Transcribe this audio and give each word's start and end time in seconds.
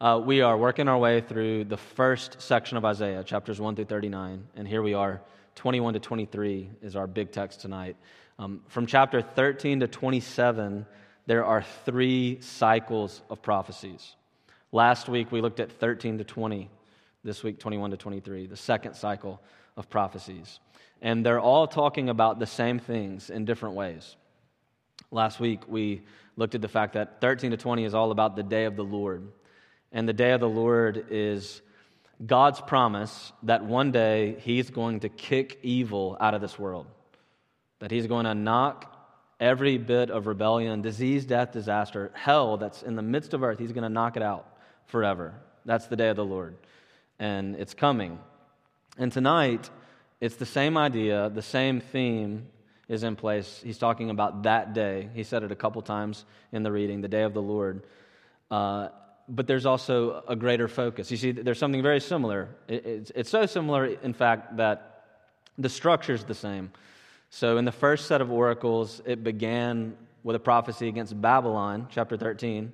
Uh, 0.00 0.20
we 0.22 0.40
are 0.40 0.58
working 0.58 0.88
our 0.88 0.98
way 0.98 1.20
through 1.20 1.62
the 1.64 1.76
first 1.76 2.42
section 2.42 2.76
of 2.76 2.84
Isaiah, 2.84 3.22
chapters 3.22 3.60
1 3.60 3.76
through 3.76 3.84
39, 3.84 4.44
and 4.56 4.66
here 4.66 4.82
we 4.82 4.92
are. 4.92 5.20
21 5.54 5.94
to 5.94 6.00
23 6.00 6.68
is 6.82 6.96
our 6.96 7.06
big 7.06 7.30
text 7.30 7.60
tonight. 7.60 7.96
Um, 8.40 8.62
from 8.66 8.86
chapter 8.86 9.22
13 9.22 9.80
to 9.80 9.86
27, 9.86 10.84
there 11.26 11.44
are 11.44 11.64
three 11.84 12.40
cycles 12.40 13.22
of 13.30 13.40
prophecies. 13.40 14.16
Last 14.72 15.08
week 15.08 15.30
we 15.30 15.40
looked 15.40 15.60
at 15.60 15.70
13 15.70 16.18
to 16.18 16.24
20, 16.24 16.68
this 17.22 17.44
week 17.44 17.60
21 17.60 17.92
to 17.92 17.96
23, 17.96 18.46
the 18.48 18.56
second 18.56 18.94
cycle 18.94 19.40
of 19.76 19.88
prophecies. 19.88 20.58
And 21.02 21.24
they're 21.24 21.40
all 21.40 21.68
talking 21.68 22.08
about 22.08 22.40
the 22.40 22.46
same 22.46 22.80
things 22.80 23.30
in 23.30 23.44
different 23.44 23.76
ways. 23.76 24.16
Last 25.12 25.38
week 25.38 25.60
we 25.68 26.02
looked 26.36 26.56
at 26.56 26.62
the 26.62 26.68
fact 26.68 26.94
that 26.94 27.20
13 27.20 27.52
to 27.52 27.56
20 27.56 27.84
is 27.84 27.94
all 27.94 28.10
about 28.10 28.34
the 28.34 28.42
day 28.42 28.64
of 28.64 28.74
the 28.74 28.82
Lord. 28.82 29.28
And 29.94 30.08
the 30.08 30.12
day 30.12 30.32
of 30.32 30.40
the 30.40 30.48
Lord 30.48 31.06
is 31.10 31.62
God's 32.26 32.60
promise 32.60 33.32
that 33.44 33.64
one 33.64 33.92
day 33.92 34.36
He's 34.40 34.68
going 34.68 35.00
to 35.00 35.08
kick 35.08 35.60
evil 35.62 36.16
out 36.20 36.34
of 36.34 36.40
this 36.40 36.58
world, 36.58 36.88
that 37.78 37.92
He's 37.92 38.08
going 38.08 38.24
to 38.24 38.34
knock 38.34 38.90
every 39.38 39.78
bit 39.78 40.10
of 40.10 40.26
rebellion, 40.26 40.82
disease, 40.82 41.24
death, 41.24 41.52
disaster, 41.52 42.10
hell 42.14 42.56
that's 42.56 42.82
in 42.82 42.96
the 42.96 43.02
midst 43.02 43.34
of 43.34 43.44
earth, 43.44 43.60
He's 43.60 43.72
going 43.72 43.84
to 43.84 43.88
knock 43.88 44.16
it 44.16 44.22
out 44.22 44.46
forever. 44.86 45.32
That's 45.64 45.86
the 45.86 45.96
day 45.96 46.08
of 46.08 46.16
the 46.16 46.24
Lord. 46.24 46.56
And 47.20 47.54
it's 47.54 47.72
coming. 47.72 48.18
And 48.98 49.12
tonight, 49.12 49.70
it's 50.20 50.36
the 50.36 50.46
same 50.46 50.76
idea, 50.76 51.30
the 51.30 51.42
same 51.42 51.80
theme 51.80 52.48
is 52.88 53.04
in 53.04 53.14
place. 53.14 53.60
He's 53.62 53.78
talking 53.78 54.10
about 54.10 54.42
that 54.42 54.74
day. 54.74 55.08
He 55.14 55.22
said 55.22 55.44
it 55.44 55.52
a 55.52 55.56
couple 55.56 55.80
times 55.82 56.24
in 56.50 56.64
the 56.64 56.72
reading, 56.72 57.00
the 57.00 57.08
day 57.08 57.22
of 57.22 57.32
the 57.32 57.42
Lord. 57.42 57.84
Uh, 58.50 58.88
but 59.28 59.46
there's 59.46 59.66
also 59.66 60.22
a 60.28 60.36
greater 60.36 60.68
focus. 60.68 61.10
You 61.10 61.16
see, 61.16 61.32
there's 61.32 61.58
something 61.58 61.82
very 61.82 62.00
similar. 62.00 62.48
It's, 62.68 63.10
it's 63.14 63.30
so 63.30 63.46
similar, 63.46 63.86
in 63.86 64.12
fact, 64.12 64.56
that 64.56 65.04
the 65.58 65.68
structure 65.68 66.12
is 66.12 66.24
the 66.24 66.34
same. 66.34 66.70
So, 67.30 67.56
in 67.56 67.64
the 67.64 67.72
first 67.72 68.06
set 68.06 68.20
of 68.20 68.30
oracles, 68.30 69.00
it 69.04 69.24
began 69.24 69.96
with 70.22 70.36
a 70.36 70.40
prophecy 70.40 70.88
against 70.88 71.20
Babylon, 71.20 71.88
chapter 71.90 72.16
13. 72.16 72.72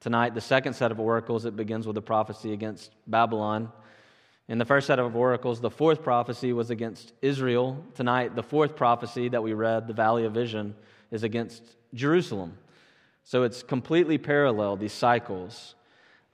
Tonight, 0.00 0.34
the 0.34 0.40
second 0.40 0.72
set 0.74 0.90
of 0.90 0.98
oracles, 0.98 1.44
it 1.44 1.56
begins 1.56 1.86
with 1.86 1.96
a 1.96 2.02
prophecy 2.02 2.52
against 2.52 2.92
Babylon. 3.06 3.70
In 4.48 4.58
the 4.58 4.64
first 4.64 4.86
set 4.86 4.98
of 4.98 5.14
oracles, 5.14 5.60
the 5.60 5.70
fourth 5.70 6.02
prophecy 6.02 6.52
was 6.52 6.70
against 6.70 7.12
Israel. 7.22 7.84
Tonight, 7.94 8.34
the 8.34 8.42
fourth 8.42 8.74
prophecy 8.74 9.28
that 9.28 9.42
we 9.42 9.52
read, 9.52 9.86
the 9.86 9.94
Valley 9.94 10.24
of 10.24 10.32
Vision, 10.32 10.74
is 11.10 11.22
against 11.22 11.62
Jerusalem. 11.94 12.56
So 13.24 13.44
it's 13.44 13.62
completely 13.62 14.18
parallel, 14.18 14.76
these 14.76 14.92
cycles. 14.92 15.76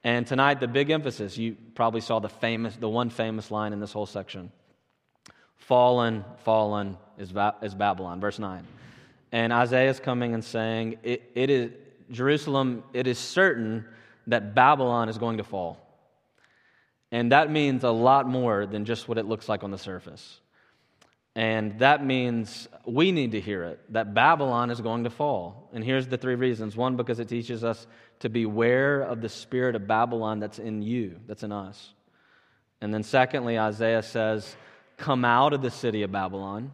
And 0.05 0.27
tonight, 0.27 0.61
the 0.61 0.69
big 0.69 0.91
emphasis, 0.91 1.37
you 1.37 1.57
probably 1.75 2.01
saw 2.01 2.21
the 2.21 2.29
famous, 2.29 2.77
the 2.77 2.89
one 2.89 3.11
famous 3.11 3.51
line 3.51 3.73
in 3.73 3.81
this 3.81 3.93
whole 3.93 4.07
section. 4.07 4.53
Fallen, 5.57 6.25
fallen 6.45 6.97
is, 7.19 7.33
is 7.63 7.75
Babylon, 7.75 8.21
verse 8.21 8.39
9. 8.39 8.65
And 9.33 9.53
Isaiah 9.53 9.91
is 9.91 9.99
coming 9.99 10.35
and 10.35 10.45
saying, 10.45 10.99
it, 11.03 11.31
it 11.35 11.51
is, 11.51 11.73
Jerusalem, 12.11 12.85
it 12.93 13.07
is 13.07 13.19
certain 13.19 13.85
that 14.29 14.55
Babylon 14.55 15.09
is 15.09 15.19
going 15.19 15.39
to 15.39 15.45
fall. 15.45 15.81
And 17.11 17.33
that 17.33 17.51
means 17.51 17.85
a 17.85 17.91
lot 17.91 18.29
more 18.29 18.67
than 18.67 18.85
just 18.85 19.09
what 19.09 19.19
it 19.19 19.27
looks 19.27 19.49
like 19.49 19.65
on 19.65 19.71
the 19.71 19.79
surface. 19.79 20.41
And 21.37 21.79
that 21.81 22.03
means 22.03 22.67
we 22.87 23.13
need 23.13 23.33
to 23.33 23.41
hear 23.43 23.63
it 23.65 23.93
that 23.93 24.15
Babylon 24.15 24.71
is 24.71 24.81
going 24.81 25.05
to 25.05 25.11
fall. 25.11 25.69
And 25.75 25.85
here's 25.85 26.07
the 26.07 26.17
three 26.17 26.35
reasons. 26.35 26.75
One, 26.79 26.97
because 26.97 27.21
it 27.21 27.29
teaches 27.29 27.63
us 27.63 27.87
to 28.21 28.31
beware 28.31 29.03
of 29.03 29.21
the 29.21 29.29
spirit 29.29 29.77
of 29.77 29.87
Babylon 29.87 30.41
that's 30.41 30.59
in 30.59 30.81
you, 30.81 31.21
that's 31.27 31.43
in 31.43 31.53
us. 31.53 31.93
And 32.81 32.93
then, 32.93 33.03
secondly, 33.03 33.59
Isaiah 33.59 34.03
says, 34.03 34.57
Come 34.97 35.27
out 35.27 35.53
of 35.53 35.61
the 35.61 35.71
city 35.71 36.03
of 36.05 36.11
Babylon. 36.11 36.73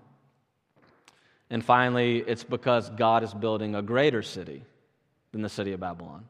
And 1.50 1.64
finally, 1.64 2.18
it's 2.18 2.44
because 2.44 2.88
God 2.90 3.24
is 3.24 3.34
building 3.34 3.74
a 3.74 3.82
greater 3.82 4.22
city 4.22 4.64
than 5.32 5.42
the 5.42 5.48
city 5.48 5.72
of 5.72 5.80
Babylon. 5.80 6.26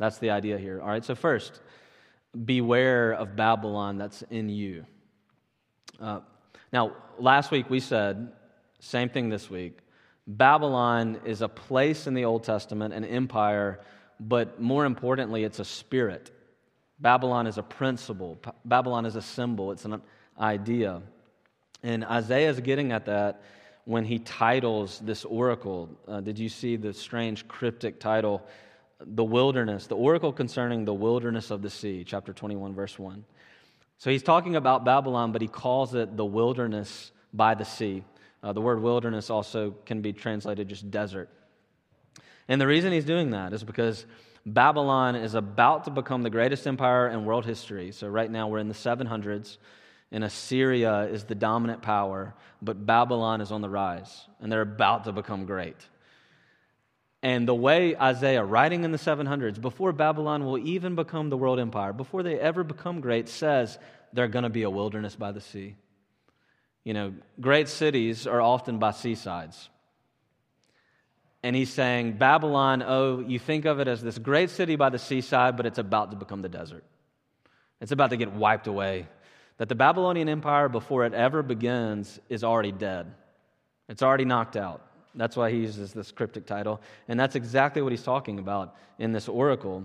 That's 0.00 0.18
the 0.18 0.30
idea 0.30 0.58
here. 0.58 0.80
All 0.80 0.88
right, 0.88 1.04
so 1.04 1.14
first, 1.14 1.60
beware 2.44 3.12
of 3.12 3.36
Babylon 3.36 3.98
that's 3.98 4.22
in 4.30 4.48
you. 4.48 4.84
Uh, 6.00 6.20
now, 6.72 6.92
last 7.18 7.50
week 7.50 7.68
we 7.68 7.80
said, 7.80 8.32
same 8.80 9.08
thing 9.08 9.28
this 9.28 9.50
week. 9.50 9.78
Babylon 10.26 11.20
is 11.24 11.42
a 11.42 11.48
place 11.48 12.06
in 12.06 12.14
the 12.14 12.24
Old 12.24 12.44
Testament, 12.44 12.94
an 12.94 13.04
empire 13.04 13.80
but 14.28 14.60
more 14.60 14.84
importantly, 14.84 15.44
it's 15.44 15.58
a 15.58 15.64
spirit. 15.64 16.30
Babylon 17.00 17.46
is 17.46 17.58
a 17.58 17.62
principle, 17.62 18.38
Babylon 18.64 19.06
is 19.06 19.16
a 19.16 19.22
symbol, 19.22 19.72
it's 19.72 19.84
an 19.84 20.00
idea. 20.38 21.02
And 21.82 22.04
Isaiah 22.04 22.48
is 22.48 22.60
getting 22.60 22.92
at 22.92 23.06
that 23.06 23.42
when 23.84 24.04
he 24.04 24.20
titles 24.20 25.00
this 25.00 25.24
oracle. 25.24 25.90
Uh, 26.06 26.20
did 26.20 26.38
you 26.38 26.48
see 26.48 26.76
the 26.76 26.94
strange 26.94 27.48
cryptic 27.48 27.98
title? 27.98 28.46
The 29.00 29.24
wilderness, 29.24 29.88
the 29.88 29.96
oracle 29.96 30.32
concerning 30.32 30.84
the 30.84 30.94
wilderness 30.94 31.50
of 31.50 31.60
the 31.60 31.70
sea, 31.70 32.04
chapter 32.06 32.32
21, 32.32 32.72
verse 32.72 32.96
1. 32.96 33.24
So 34.02 34.10
he's 34.10 34.24
talking 34.24 34.56
about 34.56 34.84
Babylon, 34.84 35.30
but 35.30 35.42
he 35.42 35.46
calls 35.46 35.94
it 35.94 36.16
the 36.16 36.24
wilderness 36.24 37.12
by 37.32 37.54
the 37.54 37.64
sea. 37.64 38.02
Uh, 38.42 38.52
the 38.52 38.60
word 38.60 38.82
wilderness 38.82 39.30
also 39.30 39.76
can 39.86 40.02
be 40.02 40.12
translated 40.12 40.68
just 40.68 40.90
desert. 40.90 41.28
And 42.48 42.60
the 42.60 42.66
reason 42.66 42.92
he's 42.92 43.04
doing 43.04 43.30
that 43.30 43.52
is 43.52 43.62
because 43.62 44.04
Babylon 44.44 45.14
is 45.14 45.34
about 45.34 45.84
to 45.84 45.90
become 45.90 46.24
the 46.24 46.30
greatest 46.30 46.66
empire 46.66 47.10
in 47.10 47.24
world 47.24 47.46
history. 47.46 47.92
So, 47.92 48.08
right 48.08 48.28
now, 48.28 48.48
we're 48.48 48.58
in 48.58 48.66
the 48.66 48.74
700s, 48.74 49.58
and 50.10 50.24
Assyria 50.24 51.02
is 51.02 51.22
the 51.22 51.36
dominant 51.36 51.80
power, 51.80 52.34
but 52.60 52.84
Babylon 52.84 53.40
is 53.40 53.52
on 53.52 53.60
the 53.60 53.70
rise, 53.70 54.26
and 54.40 54.50
they're 54.50 54.62
about 54.62 55.04
to 55.04 55.12
become 55.12 55.46
great. 55.46 55.76
And 57.22 57.46
the 57.46 57.54
way 57.54 57.96
Isaiah, 57.96 58.44
writing 58.44 58.82
in 58.84 58.90
the 58.90 58.98
700s, 58.98 59.60
before 59.60 59.92
Babylon 59.92 60.44
will 60.44 60.58
even 60.58 60.96
become 60.96 61.30
the 61.30 61.36
world 61.36 61.60
empire, 61.60 61.92
before 61.92 62.24
they 62.24 62.38
ever 62.38 62.64
become 62.64 63.00
great, 63.00 63.28
says 63.28 63.78
they're 64.12 64.28
going 64.28 64.42
to 64.42 64.50
be 64.50 64.64
a 64.64 64.70
wilderness 64.70 65.14
by 65.14 65.30
the 65.30 65.40
sea. 65.40 65.76
You 66.82 66.94
know, 66.94 67.14
great 67.40 67.68
cities 67.68 68.26
are 68.26 68.40
often 68.40 68.78
by 68.78 68.90
seasides. 68.90 69.68
And 71.44 71.54
he's 71.54 71.72
saying, 71.72 72.14
Babylon, 72.14 72.82
oh, 72.84 73.20
you 73.20 73.38
think 73.38 73.64
of 73.66 73.78
it 73.78 73.86
as 73.86 74.02
this 74.02 74.18
great 74.18 74.50
city 74.50 74.74
by 74.74 74.90
the 74.90 74.98
seaside, 74.98 75.56
but 75.56 75.66
it's 75.66 75.78
about 75.78 76.10
to 76.10 76.16
become 76.16 76.42
the 76.42 76.48
desert. 76.48 76.84
It's 77.80 77.92
about 77.92 78.10
to 78.10 78.16
get 78.16 78.32
wiped 78.32 78.66
away. 78.66 79.08
That 79.58 79.68
the 79.68 79.74
Babylonian 79.74 80.28
Empire, 80.28 80.68
before 80.68 81.04
it 81.04 81.14
ever 81.14 81.42
begins, 81.42 82.18
is 82.28 82.42
already 82.42 82.72
dead. 82.72 83.12
It's 83.88 84.02
already 84.02 84.24
knocked 84.24 84.56
out. 84.56 84.86
That's 85.14 85.36
why 85.36 85.50
he 85.50 85.58
uses 85.58 85.92
this 85.92 86.10
cryptic 86.10 86.46
title. 86.46 86.80
And 87.08 87.18
that's 87.18 87.36
exactly 87.36 87.82
what 87.82 87.92
he's 87.92 88.02
talking 88.02 88.38
about 88.38 88.76
in 88.98 89.12
this 89.12 89.28
oracle. 89.28 89.84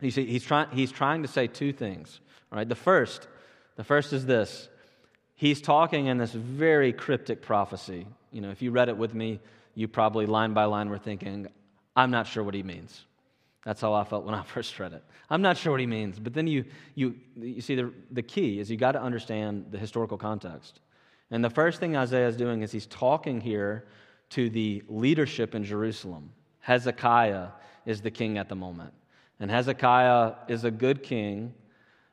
You 0.00 0.10
see, 0.10 0.26
he's, 0.26 0.44
try, 0.44 0.66
he's 0.72 0.92
trying 0.92 1.22
to 1.22 1.28
say 1.28 1.46
two 1.46 1.72
things. 1.72 2.20
All 2.50 2.58
right, 2.58 2.68
the 2.68 2.74
first, 2.74 3.28
the 3.76 3.84
first 3.84 4.12
is 4.12 4.26
this. 4.26 4.68
He's 5.34 5.60
talking 5.60 6.06
in 6.06 6.18
this 6.18 6.32
very 6.32 6.92
cryptic 6.92 7.42
prophecy. 7.42 8.06
You 8.32 8.40
know, 8.40 8.50
if 8.50 8.62
you 8.62 8.70
read 8.70 8.88
it 8.88 8.96
with 8.96 9.14
me, 9.14 9.40
you 9.74 9.88
probably 9.88 10.26
line 10.26 10.54
by 10.54 10.64
line 10.64 10.88
were 10.88 10.98
thinking, 10.98 11.48
I'm 11.96 12.10
not 12.10 12.26
sure 12.26 12.42
what 12.42 12.54
he 12.54 12.62
means. 12.62 13.04
That's 13.64 13.80
how 13.80 13.92
I 13.94 14.04
felt 14.04 14.24
when 14.24 14.34
I 14.34 14.42
first 14.54 14.78
read 14.78 14.92
it. 14.92 15.02
I'm 15.28 15.42
not 15.42 15.56
sure 15.56 15.72
what 15.72 15.80
he 15.80 15.86
means. 15.86 16.18
But 16.18 16.34
then 16.34 16.46
you, 16.46 16.64
you, 16.94 17.16
you 17.36 17.60
see, 17.60 17.74
the, 17.74 17.92
the 18.10 18.22
key 18.22 18.60
is 18.60 18.70
you 18.70 18.76
got 18.76 18.92
to 18.92 19.02
understand 19.02 19.66
the 19.70 19.78
historical 19.78 20.18
context. 20.18 20.80
And 21.30 21.42
the 21.42 21.50
first 21.50 21.80
thing 21.80 21.96
Isaiah 21.96 22.28
is 22.28 22.36
doing 22.36 22.62
is 22.62 22.70
he's 22.70 22.86
talking 22.86 23.40
here 23.40 23.86
to 24.30 24.50
the 24.50 24.82
leadership 24.88 25.54
in 25.54 25.64
Jerusalem. 25.64 26.30
Hezekiah 26.60 27.48
is 27.86 28.00
the 28.00 28.10
king 28.10 28.38
at 28.38 28.48
the 28.48 28.54
moment. 28.54 28.92
And 29.40 29.50
Hezekiah 29.50 30.34
is 30.48 30.64
a 30.64 30.70
good 30.70 31.02
king, 31.02 31.52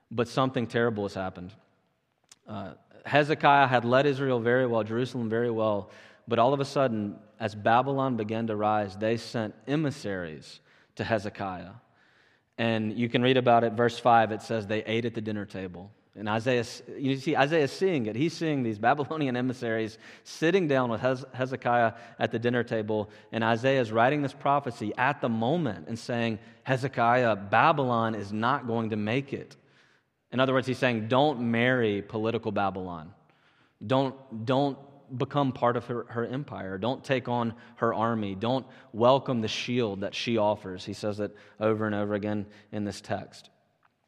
but 0.10 0.28
something 0.28 0.68
terrible 0.68 1.04
has 1.04 1.14
happened. 1.14 1.54
Uh, 2.48 2.74
Hezekiah 3.06 3.68
had 3.68 3.86
led 3.86 4.06
Israel 4.06 4.40
very 4.40 4.68
well, 4.68 4.84
Jerusalem 4.84 5.30
very 5.30 5.50
well, 5.50 5.90
but 6.28 6.40
all 6.40 6.54
of 6.54 6.60
a 6.60 6.66
sudden, 6.66 7.18
as 7.40 7.56
Babylon 7.56 8.18
began 8.18 8.48
to 8.48 8.56
rise, 8.56 8.96
they 8.96 9.18
sent 9.18 9.56
emissaries 9.68 10.60
to 10.96 11.04
Hezekiah. 11.04 11.72
And 12.58 12.94
you 12.94 13.10
can 13.10 13.22
read 13.22 13.38
about 13.38 13.64
it, 13.64 13.74
verse 13.74 13.98
5, 13.98 14.32
it 14.32 14.42
says 14.42 14.68
they 14.68 14.84
ate 14.84 15.06
at 15.06 15.16
the 15.16 15.22
dinner 15.22 15.46
table. 15.46 15.92
And 16.16 16.28
Isaiah, 16.28 16.66
you 16.98 17.16
see, 17.16 17.38
Isaiah 17.38 17.64
is 17.64 17.72
seeing 17.72 18.06
it. 18.08 18.18
He's 18.18 18.34
seeing 18.34 18.64
these 18.64 18.78
Babylonian 18.78 19.38
emissaries 19.38 19.98
sitting 20.24 20.68
down 20.68 20.90
with 20.90 21.02
Hezekiah 21.34 21.94
at 22.20 22.32
the 22.32 22.40
dinner 22.40 22.64
table. 22.64 23.10
And 23.32 23.44
Isaiah 23.44 23.80
is 23.80 23.92
writing 23.92 24.22
this 24.22 24.34
prophecy 24.34 24.92
at 24.98 25.22
the 25.22 25.30
moment 25.30 25.88
and 25.88 25.98
saying, 25.98 26.40
Hezekiah, 26.64 27.38
Babylon 27.38 28.16
is 28.16 28.34
not 28.34 28.68
going 28.68 28.90
to 28.90 28.98
make 28.98 29.32
it. 29.32 29.56
In 30.34 30.40
other 30.40 30.54
words, 30.54 30.68
he's 30.68 30.78
saying, 30.78 31.08
don't 31.08 31.40
marry 31.40 32.02
political 32.02 32.52
Babylon. 32.52 33.14
Don't, 33.86 34.46
don't 34.46 34.78
become 35.18 35.52
part 35.52 35.78
of 35.78 35.86
her, 35.86 36.06
her 36.10 36.26
empire. 36.26 36.78
Don't 36.78 37.04
take 37.04 37.30
on 37.30 37.54
her 37.76 37.94
army. 37.94 38.36
Don't 38.36 38.66
welcome 38.94 39.42
the 39.42 39.48
shield 39.48 40.02
that 40.02 40.14
she 40.14 40.38
offers. 40.38 40.86
He 40.86 40.94
says 40.94 41.20
it 41.20 41.36
over 41.60 41.86
and 41.86 41.96
over 41.96 42.14
again 42.14 42.46
in 42.72 42.84
this 42.84 43.02
text. 43.02 43.50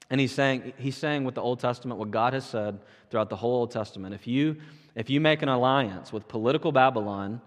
And 0.10 0.20
he's 0.20 0.32
saying, 0.32 0.74
he's 0.78 0.98
saying 0.98 1.24
with 1.24 1.36
the 1.36 1.42
Old 1.42 1.60
Testament 1.60 2.00
what 2.00 2.12
God 2.12 2.34
has 2.34 2.46
said 2.46 2.80
throughout 3.10 3.30
the 3.30 3.36
whole 3.36 3.56
Old 3.56 3.72
Testament. 3.72 4.14
If 4.14 4.28
you, 4.28 4.58
if 4.96 5.10
you 5.10 5.22
make 5.22 5.42
an 5.42 5.50
alliance 5.50 6.12
with 6.12 6.28
political 6.28 6.72
Babylon, 6.72 7.42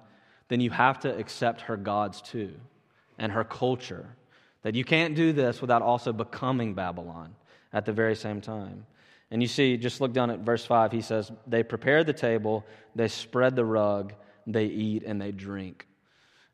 then 0.48 0.60
you 0.60 0.70
have 0.70 1.00
to 1.00 1.16
accept 1.16 1.62
her 1.62 1.76
gods 1.76 2.20
too 2.22 2.54
and 3.18 3.32
her 3.32 3.44
culture. 3.44 4.06
That 4.62 4.74
you 4.74 4.84
can't 4.84 5.14
do 5.14 5.32
this 5.32 5.60
without 5.60 5.82
also 5.82 6.12
becoming 6.12 6.74
Babylon 6.74 7.34
at 7.72 7.84
the 7.84 7.92
very 7.92 8.16
same 8.16 8.40
time. 8.40 8.86
And 9.30 9.42
you 9.42 9.48
see, 9.48 9.76
just 9.76 10.00
look 10.00 10.12
down 10.12 10.30
at 10.30 10.40
verse 10.40 10.64
5. 10.64 10.92
He 10.92 11.00
says, 11.00 11.32
They 11.46 11.62
prepare 11.62 12.04
the 12.04 12.12
table, 12.12 12.64
they 12.94 13.08
spread 13.08 13.56
the 13.56 13.64
rug, 13.64 14.12
they 14.46 14.66
eat, 14.66 15.02
and 15.04 15.20
they 15.20 15.32
drink. 15.32 15.86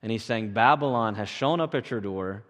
And 0.02 0.10
he's 0.10 0.24
saying, 0.24 0.52
Babylon 0.52 1.14
has 1.14 1.28
shown 1.28 1.60
up 1.60 1.74
at 1.74 1.90
your 1.90 2.00
door. 2.00 2.44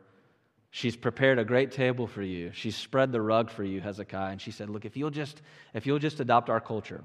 She's 0.74 0.96
prepared 0.96 1.38
a 1.38 1.44
great 1.44 1.70
table 1.70 2.06
for 2.06 2.22
you. 2.22 2.50
She's 2.54 2.74
spread 2.74 3.12
the 3.12 3.20
rug 3.20 3.50
for 3.50 3.62
you, 3.62 3.82
Hezekiah. 3.82 4.32
And 4.32 4.40
she 4.40 4.50
said, 4.50 4.70
Look, 4.70 4.86
if 4.86 4.96
you'll 4.96 5.10
just, 5.10 5.42
if 5.74 5.86
you'll 5.86 5.98
just 5.98 6.18
adopt 6.18 6.48
our 6.48 6.60
culture, 6.60 7.04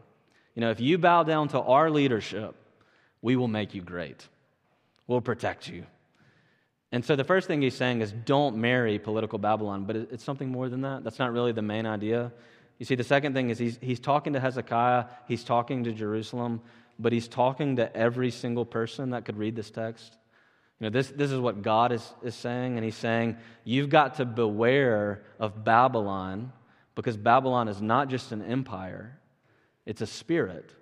you 0.56 0.62
know, 0.62 0.72
if 0.72 0.80
you 0.80 0.98
bow 0.98 1.24
down 1.24 1.50
to 1.50 1.60
our 1.60 1.92
leadership, 1.92 2.56
we 3.22 3.36
will 3.36 3.50
make 3.50 3.75
you 3.75 3.81
great. 3.81 4.25
We'll 5.06 5.19
protect 5.19 5.68
you. 5.68 5.86
And 6.94 7.04
so 7.04 7.18
the 7.18 7.25
first 7.25 7.48
thing 7.48 7.62
he's 7.62 7.75
saying 7.75 8.00
is 8.00 8.14
don't 8.14 8.56
marry 8.56 9.00
political 9.00 9.38
Babylon, 9.38 9.84
but 9.84 9.98
it's 9.98 10.24
something 10.24 10.50
more 10.50 10.69
than 10.69 10.81
that. 10.81 11.04
That's 11.04 11.19
not 11.19 11.34
really 11.34 11.52
the 11.52 11.62
main 11.62 11.86
idea. 11.86 12.31
You 12.80 12.86
see, 12.86 12.96
the 12.96 13.04
second 13.04 13.34
thing 13.34 13.50
is 13.50 13.60
he's, 13.60 13.78
he's 13.81 14.00
talking 14.00 14.31
to 14.31 14.40
Hezekiah, 14.40 15.08
he's 15.28 15.44
talking 15.44 15.84
to 15.84 15.92
Jerusalem, 15.92 16.62
but 16.98 17.12
he's 17.12 17.28
talking 17.28 17.75
to 17.75 17.94
every 17.94 18.31
single 18.31 18.64
person 18.64 19.10
that 19.10 19.25
could 19.25 19.36
read 19.36 19.58
this 19.58 19.69
text. 19.69 20.18
You 20.80 20.86
know, 20.86 20.90
this, 20.92 21.10
this 21.10 21.32
is 21.32 21.40
what 21.40 21.64
God 21.64 21.92
is, 21.92 22.14
is 22.22 22.36
saying, 22.36 22.76
and 22.76 22.86
he's 22.86 22.96
saying, 22.96 23.38
You've 23.64 23.90
got 23.90 24.16
to 24.16 24.26
beware 24.26 25.24
of 25.40 25.64
Babylon 25.64 26.52
because 26.94 27.18
Babylon 27.18 27.68
is 27.68 27.82
not 27.82 28.10
just 28.10 28.32
an 28.32 28.44
empire, 28.44 29.20
it's 29.86 30.02
a 30.02 30.08
spirit, 30.08 30.74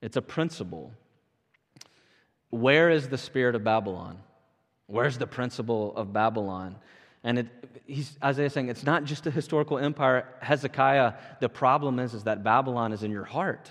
it's 0.00 0.16
a 0.16 0.22
principle. 0.22 0.92
Where 2.50 2.88
is 2.88 3.08
the 3.08 3.18
spirit 3.18 3.54
of 3.54 3.62
Babylon? 3.62 4.18
Where's 4.86 5.18
the 5.18 5.26
principle 5.26 5.94
of 5.96 6.14
Babylon? 6.14 6.76
And 7.22 7.40
it, 7.40 7.48
he's, 7.86 8.16
Isaiah 8.24 8.48
saying 8.48 8.70
it's 8.70 8.84
not 8.84 9.04
just 9.04 9.26
a 9.26 9.30
historical 9.30 9.78
empire. 9.78 10.26
Hezekiah, 10.40 11.14
the 11.40 11.48
problem 11.50 11.98
is, 11.98 12.14
is 12.14 12.24
that 12.24 12.42
Babylon 12.42 12.94
is 12.94 13.02
in 13.02 13.10
your 13.10 13.24
heart. 13.24 13.70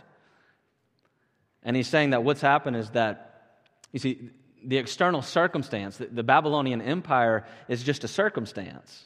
And 1.63 1.75
he's 1.75 1.87
saying 1.87 2.11
that 2.11 2.23
what's 2.23 2.41
happened 2.41 2.75
is 2.75 2.91
that, 2.91 3.63
you 3.91 3.99
see, 3.99 4.29
the 4.63 4.77
external 4.77 5.21
circumstance, 5.21 5.97
the, 5.97 6.23
Babylonian 6.23 6.81
empire 6.81 7.45
is 7.67 7.83
just 7.83 8.03
a 8.03 8.07
circumstance. 8.07 9.05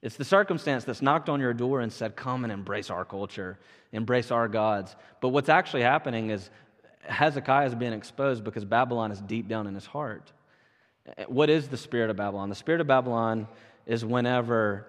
It's 0.00 0.16
the 0.16 0.24
circumstance 0.24 0.84
that's 0.84 1.02
knocked 1.02 1.28
on 1.28 1.40
your 1.40 1.54
door 1.54 1.80
and 1.80 1.92
said, 1.92 2.16
Come 2.16 2.44
and 2.44 2.52
embrace 2.52 2.90
our 2.90 3.04
culture, 3.04 3.58
embrace 3.92 4.30
our 4.30 4.48
gods. 4.48 4.96
But 5.20 5.28
what's 5.28 5.48
actually 5.48 5.82
happening 5.82 6.30
is 6.30 6.50
Hezekiah 7.02 7.66
is 7.66 7.74
being 7.74 7.92
exposed 7.92 8.42
because 8.42 8.64
Babylon 8.64 9.12
is 9.12 9.20
deep 9.20 9.48
down 9.48 9.66
in 9.66 9.74
his 9.74 9.86
heart. 9.86 10.32
What 11.26 11.50
is 11.50 11.68
the 11.68 11.76
spirit 11.76 12.10
of 12.10 12.16
Babylon? 12.16 12.48
The 12.48 12.54
spirit 12.54 12.80
of 12.80 12.86
Babylon 12.86 13.48
is 13.86 14.04
whenever 14.04 14.86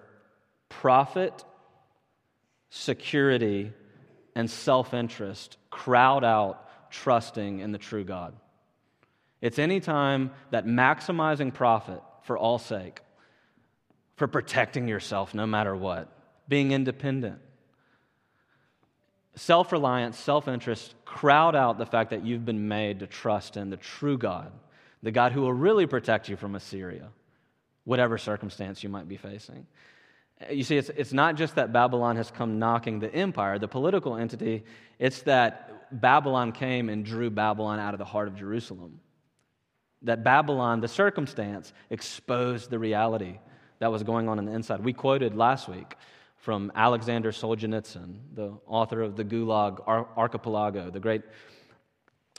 profit, 0.68 1.44
security, 2.70 3.72
and 4.34 4.50
self 4.50 4.94
interest 4.94 5.56
crowd 5.70 6.24
out 6.24 6.90
trusting 6.90 7.60
in 7.60 7.72
the 7.72 7.78
true 7.78 8.04
God. 8.04 8.34
It's 9.44 9.58
any 9.58 9.78
time 9.78 10.30
that 10.52 10.64
maximizing 10.64 11.52
profit 11.52 12.00
for 12.22 12.38
all 12.38 12.58
sake, 12.58 13.02
for 14.16 14.26
protecting 14.26 14.88
yourself 14.88 15.34
no 15.34 15.46
matter 15.46 15.76
what, 15.76 16.08
being 16.48 16.72
independent, 16.72 17.40
self 19.34 19.70
reliance, 19.70 20.18
self 20.18 20.48
interest 20.48 20.94
crowd 21.04 21.54
out 21.54 21.76
the 21.76 21.84
fact 21.84 22.08
that 22.08 22.24
you've 22.24 22.46
been 22.46 22.68
made 22.68 23.00
to 23.00 23.06
trust 23.06 23.58
in 23.58 23.68
the 23.68 23.76
true 23.76 24.16
God 24.16 24.50
the 25.02 25.10
God 25.10 25.32
who 25.32 25.42
will 25.42 25.52
really 25.52 25.86
protect 25.86 26.30
you 26.30 26.36
from 26.36 26.54
Assyria, 26.54 27.10
whatever 27.84 28.16
circumstance 28.16 28.82
you 28.82 28.88
might 28.88 29.06
be 29.06 29.18
facing. 29.18 29.66
You 30.50 30.64
see, 30.64 30.78
it's, 30.78 30.88
it's 30.88 31.12
not 31.12 31.36
just 31.36 31.56
that 31.56 31.74
Babylon 31.74 32.16
has 32.16 32.30
come 32.30 32.58
knocking 32.58 33.00
the 33.00 33.14
empire, 33.14 33.58
the 33.58 33.68
political 33.68 34.16
entity, 34.16 34.64
it's 34.98 35.20
that 35.24 36.00
Babylon 36.00 36.52
came 36.52 36.88
and 36.88 37.04
drew 37.04 37.28
Babylon 37.28 37.78
out 37.78 37.92
of 37.92 37.98
the 37.98 38.06
heart 38.06 38.28
of 38.28 38.36
Jerusalem. 38.36 39.00
That 40.04 40.22
Babylon, 40.22 40.80
the 40.80 40.88
circumstance, 40.88 41.72
exposed 41.90 42.70
the 42.70 42.78
reality 42.78 43.38
that 43.78 43.90
was 43.90 44.02
going 44.02 44.28
on 44.28 44.38
in 44.38 44.44
the 44.44 44.52
inside. 44.52 44.84
We 44.84 44.92
quoted 44.92 45.34
last 45.34 45.68
week 45.68 45.96
from 46.36 46.70
Alexander 46.74 47.32
Solzhenitsyn, 47.32 48.16
the 48.34 48.52
author 48.66 49.00
of 49.00 49.16
the 49.16 49.24
Gulag 49.24 49.80
Archipelago, 49.88 50.90
the 50.90 51.00
great 51.00 51.22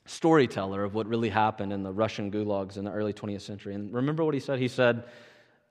storyteller 0.05 0.83
of 0.83 0.93
what 0.93 1.07
really 1.07 1.29
happened 1.29 1.73
in 1.73 1.83
the 1.83 1.91
Russian 1.91 2.31
gulags 2.31 2.77
in 2.77 2.85
the 2.85 2.91
early 2.91 3.13
20th 3.13 3.41
century. 3.41 3.73
And 3.73 3.91
remember 3.91 4.23
what 4.23 4.33
he 4.33 4.39
said? 4.39 4.59
He 4.59 4.67
said, 4.67 5.05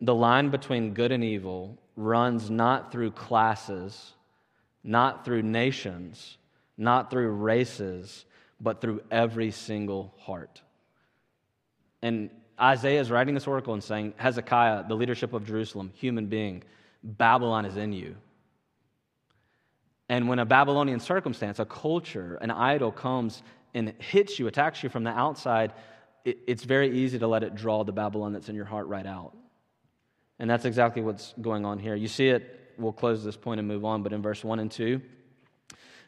The 0.00 0.14
line 0.14 0.50
between 0.50 0.94
good 0.94 1.12
and 1.12 1.22
evil 1.22 1.78
runs 1.96 2.50
not 2.50 2.90
through 2.90 3.12
classes, 3.12 4.14
not 4.82 5.24
through 5.24 5.42
nations, 5.42 6.36
not 6.76 7.10
through 7.10 7.30
races, 7.30 8.24
but 8.60 8.80
through 8.80 9.02
every 9.10 9.52
single 9.52 10.12
heart. 10.18 10.60
And 12.04 12.28
Isaiah 12.60 13.00
is 13.00 13.10
writing 13.10 13.32
this 13.32 13.46
oracle 13.46 13.72
and 13.72 13.82
saying, 13.82 14.12
Hezekiah, 14.18 14.86
the 14.86 14.94
leadership 14.94 15.32
of 15.32 15.46
Jerusalem, 15.46 15.90
human 15.94 16.26
being, 16.26 16.62
Babylon 17.02 17.64
is 17.64 17.78
in 17.78 17.94
you. 17.94 18.14
And 20.10 20.28
when 20.28 20.38
a 20.38 20.44
Babylonian 20.44 21.00
circumstance, 21.00 21.60
a 21.60 21.64
culture, 21.64 22.36
an 22.42 22.50
idol 22.50 22.92
comes 22.92 23.42
and 23.72 23.94
hits 23.98 24.38
you, 24.38 24.46
attacks 24.48 24.82
you 24.82 24.90
from 24.90 25.02
the 25.02 25.12
outside, 25.12 25.72
it, 26.26 26.40
it's 26.46 26.62
very 26.62 26.94
easy 26.94 27.18
to 27.18 27.26
let 27.26 27.42
it 27.42 27.54
draw 27.54 27.84
the 27.84 27.92
Babylon 27.92 28.34
that's 28.34 28.50
in 28.50 28.54
your 28.54 28.66
heart 28.66 28.86
right 28.86 29.06
out. 29.06 29.34
And 30.38 30.50
that's 30.50 30.66
exactly 30.66 31.00
what's 31.00 31.32
going 31.40 31.64
on 31.64 31.78
here. 31.78 31.94
You 31.94 32.08
see 32.08 32.28
it, 32.28 32.74
we'll 32.76 32.92
close 32.92 33.24
this 33.24 33.38
point 33.38 33.60
and 33.60 33.66
move 33.66 33.86
on, 33.86 34.02
but 34.02 34.12
in 34.12 34.20
verse 34.20 34.44
1 34.44 34.58
and 34.58 34.70
2, 34.70 35.00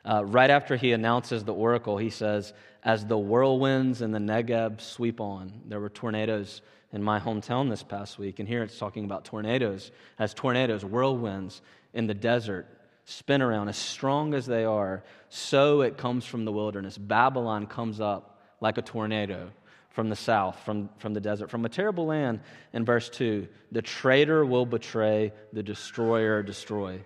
uh, 0.06 0.24
right 0.24 0.50
after 0.50 0.76
he 0.76 0.92
announces 0.92 1.44
the 1.44 1.52
oracle, 1.52 1.98
he 1.98 2.10
says, 2.10 2.52
As 2.84 3.04
the 3.04 3.18
whirlwinds 3.18 4.02
and 4.02 4.14
the 4.14 4.20
Negeb 4.20 4.80
sweep 4.80 5.20
on, 5.20 5.52
there 5.66 5.80
were 5.80 5.88
tornadoes 5.88 6.62
in 6.92 7.02
my 7.02 7.18
hometown 7.18 7.68
this 7.68 7.82
past 7.82 8.18
week. 8.18 8.38
And 8.38 8.48
here 8.48 8.62
it's 8.62 8.78
talking 8.78 9.04
about 9.04 9.24
tornadoes. 9.24 9.90
As 10.18 10.32
tornadoes, 10.32 10.82
whirlwinds 10.82 11.60
in 11.92 12.06
the 12.06 12.14
desert 12.14 12.68
spin 13.04 13.40
around, 13.42 13.68
as 13.68 13.76
strong 13.76 14.34
as 14.34 14.46
they 14.46 14.64
are, 14.64 15.04
so 15.28 15.82
it 15.82 15.96
comes 15.96 16.24
from 16.24 16.44
the 16.44 16.52
wilderness. 16.52 16.98
Babylon 16.98 17.66
comes 17.66 18.00
up 18.00 18.40
like 18.60 18.78
a 18.78 18.82
tornado 18.82 19.50
from 19.90 20.08
the 20.08 20.16
south, 20.16 20.58
from, 20.64 20.90
from 20.98 21.14
the 21.14 21.20
desert, 21.20 21.50
from 21.50 21.64
a 21.64 21.68
terrible 21.68 22.06
land. 22.06 22.40
In 22.72 22.84
verse 22.84 23.08
2, 23.08 23.46
the 23.72 23.80
traitor 23.80 24.44
will 24.44 24.66
betray, 24.66 25.32
the 25.52 25.62
destroyer 25.62 26.42
destroy. 26.42 27.00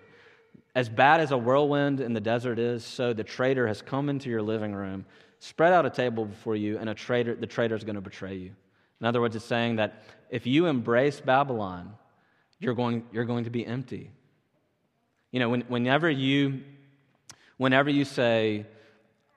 As 0.73 0.87
bad 0.87 1.19
as 1.19 1.31
a 1.31 1.37
whirlwind 1.37 1.99
in 1.99 2.13
the 2.13 2.21
desert 2.21 2.59
is, 2.59 2.85
so 2.85 3.13
the 3.13 3.23
traitor 3.23 3.67
has 3.67 3.81
come 3.81 4.09
into 4.09 4.29
your 4.29 4.41
living 4.41 4.73
room, 4.73 5.05
spread 5.39 5.73
out 5.73 5.85
a 5.85 5.89
table 5.89 6.25
before 6.25 6.55
you, 6.55 6.77
and 6.77 6.89
a 6.89 6.93
traitor, 6.93 7.35
the 7.35 7.47
traitor 7.47 7.75
is 7.75 7.83
going 7.83 7.95
to 7.95 8.01
betray 8.01 8.35
you. 8.35 8.51
In 9.01 9.07
other 9.07 9.19
words, 9.19 9.35
it's 9.35 9.45
saying 9.45 9.77
that 9.77 10.03
if 10.29 10.47
you 10.47 10.67
embrace 10.67 11.19
Babylon, 11.19 11.93
you're 12.59 12.75
going, 12.75 13.03
you're 13.11 13.25
going 13.25 13.43
to 13.45 13.49
be 13.49 13.65
empty. 13.65 14.11
You 15.31 15.39
know, 15.39 15.49
when, 15.49 15.61
whenever 15.61 16.09
you 16.09 16.61
whenever 17.61 17.91
you 17.91 18.03
say, 18.03 18.65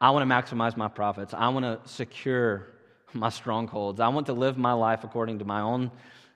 I 0.01 0.09
want 0.09 0.27
to 0.27 0.35
maximize 0.35 0.79
my 0.79 0.89
profits, 0.89 1.35
I 1.35 1.49
want 1.49 1.67
to 1.67 1.79
secure 1.87 2.69
my 3.13 3.29
strongholds, 3.29 4.01
I 4.01 4.09
want 4.09 4.27
to 4.27 4.33
live 4.33 4.57
my 4.57 4.73
life 4.73 5.05
according 5.05 5.41
to 5.41 5.45
my 5.45 5.61
own 5.61 5.91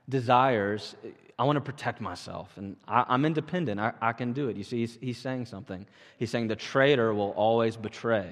desires, 0.06 0.94
I 1.38 1.44
want 1.44 1.56
to 1.56 1.60
protect 1.60 2.00
myself. 2.00 2.50
And 2.56 2.76
I, 2.86 3.14
am 3.14 3.24
independent, 3.24 3.80
I, 3.80 3.92
I, 4.00 4.12
can 4.12 4.32
do 4.32 4.48
it. 4.48 4.56
You 4.56 4.64
see, 4.64 4.80
he's, 4.80 4.98
he's 5.00 5.18
saying 5.18 5.46
something. 5.46 5.86
He's 6.18 6.30
saying 6.30 6.48
the 6.48 6.56
traitor 6.56 7.14
will 7.14 7.30
always 7.30 7.76
betray, 7.76 8.30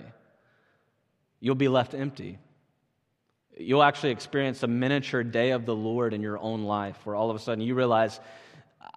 you'll 1.40 1.54
be 1.54 1.68
left 1.68 1.94
empty. 1.94 2.38
You'll 3.58 3.82
actually 3.82 4.10
experience 4.10 4.62
a 4.62 4.66
miniature 4.66 5.22
day 5.22 5.52
of 5.52 5.64
the 5.64 5.74
Lord 5.74 6.12
in 6.12 6.20
your 6.20 6.38
own 6.38 6.64
life 6.64 6.98
where 7.04 7.16
all 7.16 7.30
of 7.30 7.36
a 7.36 7.38
sudden 7.38 7.64
you 7.64 7.74
realize, 7.74 8.20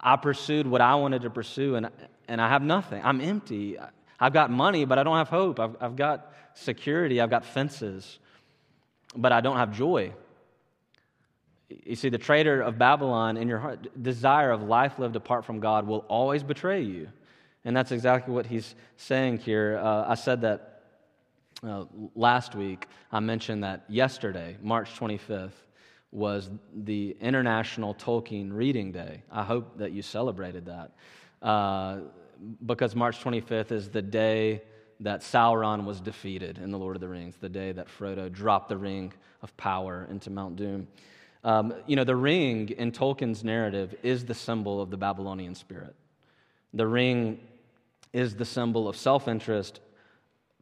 I 0.02 0.18
pursued 0.18 0.68
what 0.68 0.82
I 0.82 0.96
wanted 0.96 1.22
to 1.22 1.30
pursue, 1.30 1.76
and 1.76 1.90
and 2.30 2.40
I 2.40 2.48
have 2.48 2.62
nothing. 2.62 3.02
I'm 3.04 3.20
empty. 3.20 3.78
I've 4.20 4.34
got 4.34 4.52
money, 4.52 4.86
but 4.86 5.00
I 5.00 5.04
don't 5.04 5.18
have 5.18 5.30
hope. 5.30 5.60
I've, 5.60 5.76
I've 5.82 5.96
got 5.96 6.32
security. 6.54 7.20
I've 7.20 7.32
got 7.32 7.44
fences, 7.44 8.20
but 9.16 9.32
I 9.32 9.42
don't 9.42 9.58
have 9.58 9.76
joy. 9.76 10.14
You 11.70 11.96
see, 11.96 12.10
the 12.10 12.18
traitor 12.18 12.62
of 12.62 12.78
Babylon 12.78 13.38
in 13.38 13.48
your 13.48 13.60
heart, 13.60 14.02
desire 14.02 14.52
of 14.52 14.64
life 14.64 14.98
lived 14.98 15.16
apart 15.16 15.46
from 15.46 15.60
God 15.60 15.86
will 15.88 16.06
always 16.08 16.44
betray 16.44 16.82
you. 16.82 17.08
And 17.66 17.76
that's 17.76 17.92
exactly 17.92 18.34
what 18.34 18.46
he's 18.46 18.76
saying 18.98 19.40
here. 19.40 19.78
Uh, 19.78 20.06
I 20.08 20.16
said 20.16 20.42
that 20.42 20.70
uh, 21.64 21.86
last 22.16 22.56
week. 22.56 22.88
I 23.12 23.20
mentioned 23.20 23.64
that 23.64 23.84
yesterday, 23.90 24.58
March 24.62 24.98
25th, 24.98 25.52
was 26.12 26.50
the 26.74 27.16
International 27.22 27.94
Tolkien 27.94 28.52
Reading 28.52 28.92
Day. 28.92 29.24
I 29.32 29.44
hope 29.44 29.78
that 29.78 29.92
you 29.92 30.02
celebrated 30.02 30.66
that. 30.66 30.92
Uh, 31.46 32.00
because 32.66 32.96
March 32.96 33.22
25th 33.22 33.72
is 33.72 33.90
the 33.90 34.02
day 34.02 34.64
that 35.02 35.22
Sauron 35.22 35.86
was 35.86 36.02
defeated 36.02 36.58
in 36.58 36.72
The 36.72 36.78
Lord 36.78 36.96
of 36.96 37.02
the 37.02 37.08
Rings, 37.08 37.36
the 37.40 37.50
day 37.50 37.72
that 37.74 37.88
Frodo 37.88 38.32
dropped 38.32 38.70
the 38.70 38.78
ring 38.78 39.14
of 39.42 39.56
power 39.58 40.08
into 40.10 40.30
Mount 40.30 40.56
Doom. 40.56 40.88
Um, 41.44 41.74
you 41.88 41.96
know, 41.96 42.04
the 42.04 42.16
ring 42.16 42.70
in 42.70 42.92
Tolkien's 42.92 43.44
narrative 43.44 43.96
is 44.04 44.26
the 44.26 44.34
symbol 44.34 44.82
of 44.82 44.90
the 44.90 44.98
Babylonian 44.98 45.56
spirit. 45.56 45.96
The 46.74 46.86
ring 46.86 47.40
is 48.12 48.36
the 48.36 48.46
symbol 48.46 48.88
of 48.88 48.98
self 48.98 49.28
interest, 49.28 49.80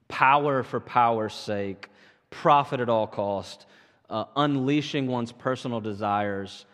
power 0.07 0.63
for 0.63 0.79
power's 0.79 1.33
sake, 1.33 1.89
profit 2.29 2.79
at 2.79 2.89
all 2.89 3.07
cost, 3.07 3.65
uh, 4.09 4.25
unleashing 4.35 5.07
one's 5.07 5.31
personal 5.31 5.79
desires 5.81 6.65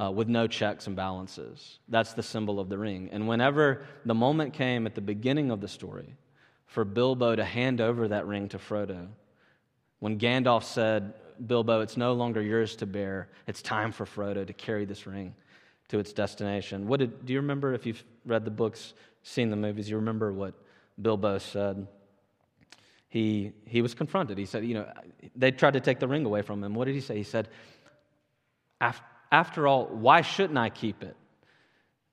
uh, 0.00 0.10
with 0.10 0.28
no 0.28 0.46
checks 0.46 0.86
and 0.86 0.94
balances. 0.94 1.80
That's 1.88 2.12
the 2.12 2.22
symbol 2.22 2.60
of 2.60 2.68
the 2.68 2.78
ring. 2.78 3.08
And 3.12 3.26
whenever 3.26 3.84
the 4.06 4.14
moment 4.14 4.54
came 4.54 4.86
at 4.86 4.94
the 4.94 5.00
beginning 5.00 5.50
of 5.50 5.60
the 5.60 5.68
story 5.68 6.14
for 6.66 6.84
Bilbo 6.84 7.34
to 7.34 7.44
hand 7.44 7.80
over 7.80 8.08
that 8.08 8.26
ring 8.26 8.48
to 8.50 8.58
Frodo, 8.58 9.08
when 9.98 10.18
Gandalf 10.18 10.62
said, 10.62 11.14
Bilbo, 11.46 11.80
it's 11.80 11.96
no 11.96 12.12
longer 12.12 12.42
yours 12.42 12.76
to 12.76 12.86
bear, 12.86 13.28
it's 13.46 13.62
time 13.62 13.92
for 13.92 14.04
Frodo 14.04 14.46
to 14.46 14.52
carry 14.52 14.84
this 14.84 15.06
ring 15.06 15.34
to 15.88 15.98
its 15.98 16.12
destination. 16.12 16.86
What 16.86 17.00
did, 17.00 17.26
do 17.26 17.32
you 17.32 17.40
remember 17.40 17.74
if 17.74 17.86
you've 17.86 18.02
read 18.26 18.44
the 18.44 18.50
books, 18.50 18.94
seen 19.22 19.50
the 19.50 19.56
movies, 19.56 19.88
you 19.88 19.96
remember 19.96 20.32
what 20.32 20.54
Bilbo 21.00 21.38
said? 21.38 21.86
He, 23.08 23.52
he 23.64 23.80
was 23.80 23.94
confronted. 23.94 24.36
He 24.36 24.44
said, 24.44 24.64
you 24.64 24.74
know, 24.74 24.92
they 25.34 25.50
tried 25.50 25.72
to 25.74 25.80
take 25.80 25.98
the 25.98 26.08
ring 26.08 26.26
away 26.26 26.42
from 26.42 26.62
him. 26.62 26.74
What 26.74 26.84
did 26.84 26.94
he 26.94 27.00
say? 27.00 27.16
He 27.16 27.22
said, 27.22 27.48
after 29.32 29.66
all, 29.66 29.86
why 29.86 30.20
shouldn't 30.20 30.58
I 30.58 30.68
keep 30.68 31.02
it? 31.02 31.16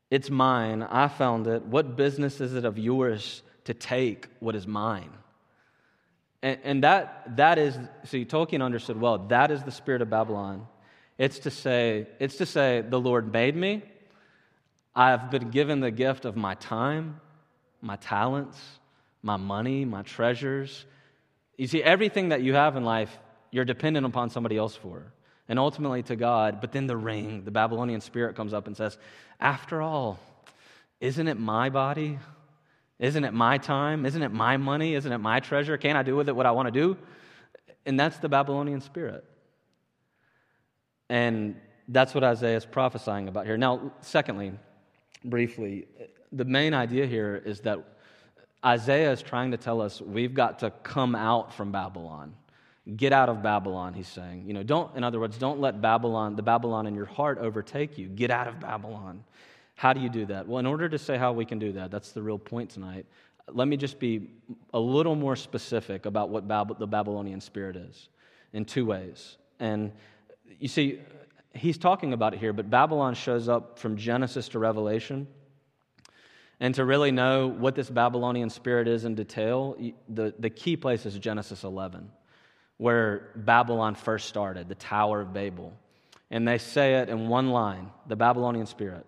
It's 0.09 0.29
mine. 0.29 0.83
I 0.83 1.07
found 1.09 1.47
it. 1.47 1.63
What 1.65 1.97
business 1.97 2.39
is 2.39 2.55
it 2.55 2.63
of 2.63 2.77
yours 2.77 3.43
to 3.65 3.73
take 3.73 4.27
what 4.39 4.55
is 4.55 4.65
mine? 4.65 5.11
And, 6.41 6.59
and 6.63 6.83
that, 6.83 7.37
that 7.37 7.57
is, 7.57 7.77
see, 8.05 8.25
Tolkien 8.25 8.63
understood 8.63 8.99
well, 8.99 9.17
that 9.29 9.51
is 9.51 9.63
the 9.63 9.71
spirit 9.71 10.01
of 10.01 10.09
Babylon. 10.09 10.67
It's 11.17 11.39
to 11.39 11.51
say, 11.51 12.07
it's 12.19 12.37
to 12.37 12.45
say, 12.45 12.81
the 12.81 12.99
Lord 12.99 13.31
made 13.31 13.55
me. 13.55 13.83
I've 14.95 15.29
been 15.31 15.49
given 15.49 15.79
the 15.79 15.91
gift 15.91 16.25
of 16.25 16.35
my 16.35 16.55
time, 16.55 17.19
my 17.81 17.95
talents, 17.97 18.57
my 19.21 19.37
money, 19.37 19.85
my 19.85 20.03
treasures. 20.03 20.85
You 21.57 21.67
see, 21.67 21.83
everything 21.83 22.29
that 22.29 22.41
you 22.41 22.53
have 22.53 22.75
in 22.75 22.83
life, 22.83 23.17
you're 23.51 23.65
dependent 23.65 24.05
upon 24.05 24.29
somebody 24.29 24.57
else 24.57 24.75
for, 24.75 25.11
and 25.49 25.57
ultimately 25.57 26.03
to 26.03 26.15
God. 26.15 26.61
But 26.61 26.71
then 26.71 26.87
the 26.87 26.97
ring, 26.97 27.43
the 27.43 27.51
Babylonian 27.51 28.01
spirit 28.01 28.35
comes 28.35 28.53
up 28.53 28.67
and 28.67 28.75
says, 28.75 28.97
After 29.39 29.81
all, 29.81 30.19
isn't 30.99 31.27
it 31.27 31.39
my 31.39 31.69
body? 31.69 32.19
Isn't 32.99 33.25
it 33.25 33.33
my 33.33 33.57
time? 33.57 34.05
Isn't 34.05 34.21
it 34.21 34.31
my 34.31 34.57
money? 34.57 34.95
Isn't 34.95 35.11
it 35.11 35.17
my 35.17 35.39
treasure? 35.39 35.77
Can't 35.77 35.97
I 35.97 36.03
do 36.03 36.15
with 36.15 36.29
it 36.29 36.35
what 36.35 36.45
I 36.45 36.51
want 36.51 36.67
to 36.67 36.71
do? 36.71 36.97
And 37.85 37.99
that's 37.99 38.17
the 38.17 38.29
Babylonian 38.29 38.81
spirit. 38.81 39.25
And 41.09 41.55
that's 41.87 42.15
what 42.15 42.23
Isaiah 42.23 42.57
is 42.57 42.65
prophesying 42.65 43.27
about 43.27 43.45
here. 43.45 43.57
Now, 43.57 43.91
secondly, 44.01 44.53
briefly, 45.23 45.87
the 46.31 46.45
main 46.45 46.73
idea 46.73 47.05
here 47.05 47.41
is 47.45 47.59
that 47.61 47.79
Isaiah 48.65 49.11
is 49.11 49.21
trying 49.21 49.51
to 49.51 49.57
tell 49.57 49.81
us 49.81 50.01
we've 50.01 50.33
got 50.33 50.59
to 50.59 50.71
come 50.71 51.15
out 51.15 51.53
from 51.53 51.71
Babylon. 51.71 52.33
Get 52.95 53.13
out 53.13 53.29
of 53.29 53.43
Babylon, 53.43 53.93
he's 53.93 54.07
saying. 54.07 54.45
You 54.47 54.53
know, 54.53 54.63
don't, 54.63 54.95
in 54.95 55.03
other 55.03 55.19
words, 55.19 55.37
don't 55.37 55.59
let 55.59 55.81
Babylon, 55.81 56.35
the 56.35 56.43
Babylon 56.43 56.87
in 56.87 56.95
your 56.95 57.05
heart 57.05 57.37
overtake 57.39 57.97
you. 57.97 58.07
Get 58.07 58.31
out 58.31 58.47
of 58.47 58.59
Babylon. 58.59 59.23
How 59.75 59.91
do 59.91 59.99
you 59.99 60.09
do 60.09 60.25
that? 60.27 60.47
Well, 60.47 60.59
in 60.59 60.65
order 60.65 60.87
to 60.87 60.97
say 60.97 61.17
how 61.17 61.33
we 61.33 61.45
can 61.45 61.59
do 61.59 61.73
that, 61.73 61.91
that's 61.91 62.11
the 62.11 62.21
real 62.21 62.39
point 62.39 62.69
tonight. 62.69 63.05
Let 63.49 63.67
me 63.67 63.77
just 63.77 63.99
be 63.99 64.29
a 64.73 64.79
little 64.79 65.15
more 65.15 65.35
specific 65.35 66.05
about 66.05 66.29
what 66.29 66.47
Bab- 66.47 66.79
the 66.79 66.87
Babylonian 66.87 67.41
spirit 67.41 67.75
is 67.75 68.09
in 68.53 68.65
two 68.65 68.85
ways. 68.85 69.37
And 69.59 69.91
you 70.59 70.69
see, 70.69 71.01
he's 71.53 71.77
talking 71.77 72.13
about 72.13 72.33
it 72.33 72.39
here, 72.39 72.53
but 72.53 72.69
Babylon 72.69 73.13
shows 73.13 73.49
up 73.49 73.77
from 73.77 73.97
Genesis 73.97 74.47
to 74.49 74.59
Revelation. 74.59 75.27
And 76.61 76.73
to 76.75 76.85
really 76.85 77.11
know 77.11 77.47
what 77.47 77.75
this 77.75 77.89
Babylonian 77.89 78.49
spirit 78.49 78.87
is 78.87 79.03
in 79.03 79.13
detail, 79.13 79.77
the, 80.07 80.33
the 80.39 80.49
key 80.49 80.77
place 80.77 81.05
is 81.05 81.19
Genesis 81.19 81.65
11, 81.65 82.09
where 82.77 83.31
Babylon 83.35 83.93
first 83.93 84.29
started, 84.29 84.69
the 84.69 84.75
Tower 84.75 85.19
of 85.19 85.33
Babel. 85.33 85.73
And 86.31 86.47
they 86.47 86.57
say 86.57 86.95
it 86.95 87.09
in 87.09 87.27
one 87.27 87.49
line 87.49 87.91
the 88.07 88.15
Babylonian 88.15 88.65
spirit 88.67 89.05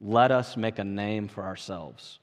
let 0.00 0.30
us 0.30 0.56
make 0.56 0.78
a 0.78 0.84
name 0.84 1.28
for 1.28 1.44
ourselves. 1.44 2.18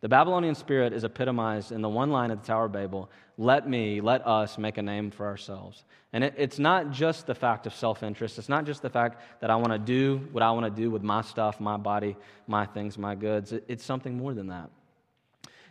The 0.00 0.08
Babylonian 0.08 0.54
spirit 0.54 0.92
is 0.92 1.04
epitomized 1.04 1.72
in 1.72 1.80
the 1.80 1.88
one 1.88 2.10
line 2.10 2.30
of 2.30 2.40
the 2.40 2.46
Tower 2.46 2.66
of 2.66 2.72
Babel 2.72 3.10
let 3.36 3.68
me, 3.68 4.00
let 4.00 4.26
us 4.26 4.58
make 4.58 4.78
a 4.78 4.82
name 4.82 5.10
for 5.10 5.26
ourselves. 5.26 5.84
And 6.12 6.22
it, 6.22 6.34
it's 6.38 6.58
not 6.58 6.92
just 6.92 7.26
the 7.26 7.34
fact 7.34 7.66
of 7.66 7.74
self 7.74 8.02
interest. 8.02 8.38
It's 8.38 8.48
not 8.48 8.64
just 8.64 8.82
the 8.82 8.90
fact 8.90 9.20
that 9.40 9.50
I 9.50 9.56
want 9.56 9.72
to 9.72 9.78
do 9.78 10.28
what 10.30 10.42
I 10.42 10.52
want 10.52 10.64
to 10.64 10.82
do 10.82 10.90
with 10.90 11.02
my 11.02 11.22
stuff, 11.22 11.58
my 11.58 11.76
body, 11.76 12.16
my 12.46 12.66
things, 12.66 12.96
my 12.96 13.14
goods. 13.14 13.52
It, 13.52 13.64
it's 13.66 13.84
something 13.84 14.16
more 14.16 14.34
than 14.34 14.48
that. 14.48 14.70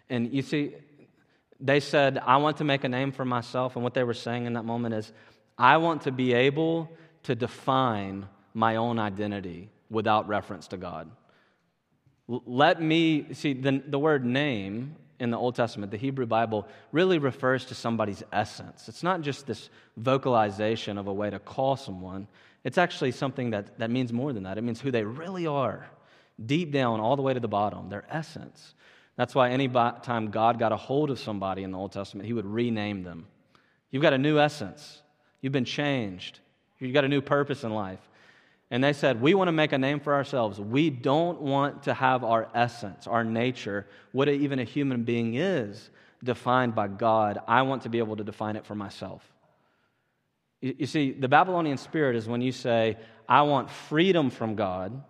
And 0.10 0.34
you 0.34 0.42
see, 0.42 0.74
they 1.60 1.80
said, 1.80 2.18
I 2.18 2.38
want 2.38 2.58
to 2.58 2.66
make 2.66 2.84
a 2.84 2.90
name 2.90 3.14
for 3.14 3.24
myself. 3.24 3.76
And 3.76 3.84
what 3.84 3.94
they 3.94 4.04
were 4.04 4.14
saying 4.14 4.46
in 4.46 4.54
that 4.54 4.66
moment 4.66 4.94
is, 4.96 5.14
I 5.58 5.78
want 5.78 6.02
to 6.02 6.12
be 6.12 6.34
able 6.34 6.90
to 7.24 7.36
define 7.36 8.28
my 8.54 8.76
own 8.76 9.00
identity 9.00 9.70
without 9.90 10.28
reference 10.28 10.68
to 10.68 10.78
God. 10.78 11.10
Let 12.28 12.82
me 12.82 13.34
see 13.34 13.54
the, 13.54 13.84
the 13.86 14.00
word 14.00 14.26
name 14.26 14.96
in 15.20 15.30
the 15.30 15.38
Old 15.38 15.56
Testament, 15.56 15.92
the 15.92 15.98
Hebrew 15.98 16.26
Bible, 16.26 16.68
really 16.92 17.18
refers 17.18 17.66
to 17.66 17.76
somebody's 17.76 18.24
essence. 18.32 18.88
It's 18.90 19.04
not 19.04 19.22
just 19.22 19.46
this 19.46 19.70
vocalization 19.98 20.98
of 20.98 21.08
a 21.08 21.14
way 21.14 21.30
to 21.30 21.40
call 21.40 21.76
someone, 21.76 22.28
it's 22.64 22.78
actually 22.78 23.12
something 23.12 23.52
that, 23.52 23.78
that 23.80 23.92
means 23.92 24.14
more 24.14 24.32
than 24.32 24.44
that. 24.44 24.58
It 24.58 24.64
means 24.64 24.80
who 24.80 24.90
they 24.90 25.04
really 25.04 25.48
are, 25.48 25.86
deep 26.44 26.72
down, 26.72 27.00
all 27.00 27.16
the 27.16 27.22
way 27.22 27.34
to 27.34 27.40
the 27.40 27.48
bottom, 27.48 27.90
their 27.90 28.06
essence. 28.10 28.74
That's 29.16 29.36
why 29.36 29.52
any 29.52 29.68
time 29.68 30.32
God 30.32 30.60
got 30.60 30.72
a 30.72 30.78
hold 30.78 31.12
of 31.12 31.20
somebody 31.20 31.64
in 31.64 31.72
the 31.72 31.78
Old 31.78 31.92
Testament, 31.92 32.26
he 32.26 32.34
would 32.34 32.46
rename 32.46 33.04
them. 33.04 33.28
You've 33.92 34.02
got 34.02 34.14
a 34.14 34.18
new 34.18 34.40
essence, 34.40 35.02
you've 35.42 35.54
been 35.54 35.66
changed, 35.66 36.40
you've 36.80 36.94
got 36.94 37.06
a 37.06 37.10
new 37.10 37.22
purpose 37.22 37.64
in 37.64 37.74
life. 37.74 38.00
And 38.74 38.84
they 38.84 38.94
said, 38.94 39.22
We 39.22 39.36
want 39.36 39.50
to 39.50 39.52
make 39.52 39.72
a 39.72 39.78
name 39.78 40.00
for 40.00 40.16
ourselves. 40.16 40.60
We 40.60 40.90
don't 40.90 41.40
want 41.40 41.84
to 41.84 41.94
have 41.94 42.24
our 42.24 42.50
essence, 42.56 43.06
our 43.06 43.24
nature, 43.24 43.86
what 44.14 44.28
even 44.28 44.58
a 44.58 44.64
human 44.64 45.04
being 45.04 45.36
is, 45.36 45.92
defined 46.24 46.74
by 46.74 46.88
God. 46.88 47.38
I 47.48 47.62
want 47.62 47.84
to 47.84 47.90
be 47.90 48.00
able 48.00 48.16
to 48.16 48.24
define 48.24 48.56
it 48.56 48.66
for 48.66 48.74
myself. 48.74 49.24
You, 50.60 50.88
see, 50.88 51.12
the 51.12 51.28
Babylonian 51.28 51.78
spirit 51.78 52.16
is 52.16 52.28
when 52.28 52.42
you 52.42 52.52
say, 52.52 52.98
I 53.30 53.44
want 53.44 53.70
freedom 53.70 54.32
from 54.32 54.56
God 54.56 55.04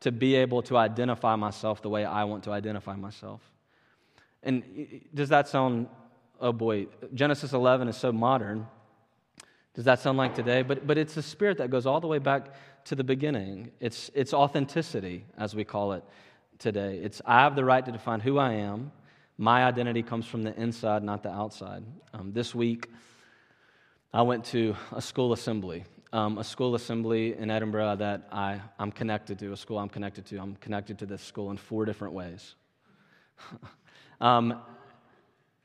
to 0.00 0.10
be 0.10 0.34
able 0.34 0.62
to 0.62 0.76
identify 0.76 1.36
myself 1.36 1.82
the 1.82 1.90
way 1.90 2.04
I 2.04 2.24
want 2.24 2.42
to 2.44 2.50
identify 2.50 2.96
myself. 2.96 3.40
And 4.42 4.64
does 5.14 5.28
that 5.28 5.46
sound, 5.46 5.86
oh 6.40 6.52
boy, 6.52 6.88
Genesis 7.14 7.52
11 7.52 7.86
is 7.86 7.96
so 7.96 8.10
modern. 8.10 8.66
Does 9.74 9.84
that 9.84 10.00
sound 10.00 10.18
like 10.18 10.34
today? 10.34 10.62
But, 10.62 10.84
but 10.84 10.98
it's 10.98 11.16
a 11.16 11.22
spirit 11.22 11.58
that 11.58 11.70
goes 11.70 11.86
all 11.86 12.00
the 12.00 12.08
way 12.08 12.18
back 12.18 12.54
to 12.84 12.94
the 12.94 13.04
beginning. 13.04 13.70
It's, 13.80 14.10
it's 14.14 14.34
authenticity, 14.34 15.24
as 15.38 15.54
we 15.54 15.64
call 15.64 15.92
it 15.92 16.04
today. 16.58 16.98
It's 16.98 17.20
I 17.24 17.40
have 17.40 17.56
the 17.56 17.64
right 17.64 17.84
to 17.84 17.92
define 17.92 18.20
who 18.20 18.38
I 18.38 18.54
am. 18.54 18.92
My 19.38 19.64
identity 19.64 20.02
comes 20.02 20.26
from 20.26 20.42
the 20.42 20.54
inside, 20.60 21.02
not 21.02 21.22
the 21.22 21.30
outside. 21.30 21.82
Um, 22.12 22.32
this 22.32 22.54
week, 22.54 22.88
I 24.12 24.22
went 24.22 24.44
to 24.46 24.76
a 24.92 25.02
school 25.02 25.32
assembly, 25.32 25.84
um, 26.12 26.38
a 26.38 26.44
school 26.44 26.74
assembly 26.74 27.36
in 27.36 27.50
Edinburgh 27.50 27.96
that 27.96 28.28
I, 28.30 28.60
I'm 28.78 28.92
connected 28.92 29.38
to, 29.40 29.52
a 29.52 29.56
school 29.56 29.78
I'm 29.78 29.88
connected 29.88 30.26
to. 30.26 30.38
I'm 30.38 30.54
connected 30.56 30.98
to 31.00 31.06
this 31.06 31.22
school 31.22 31.50
in 31.50 31.56
four 31.56 31.84
different 31.84 32.14
ways. 32.14 32.54
um, 34.20 34.60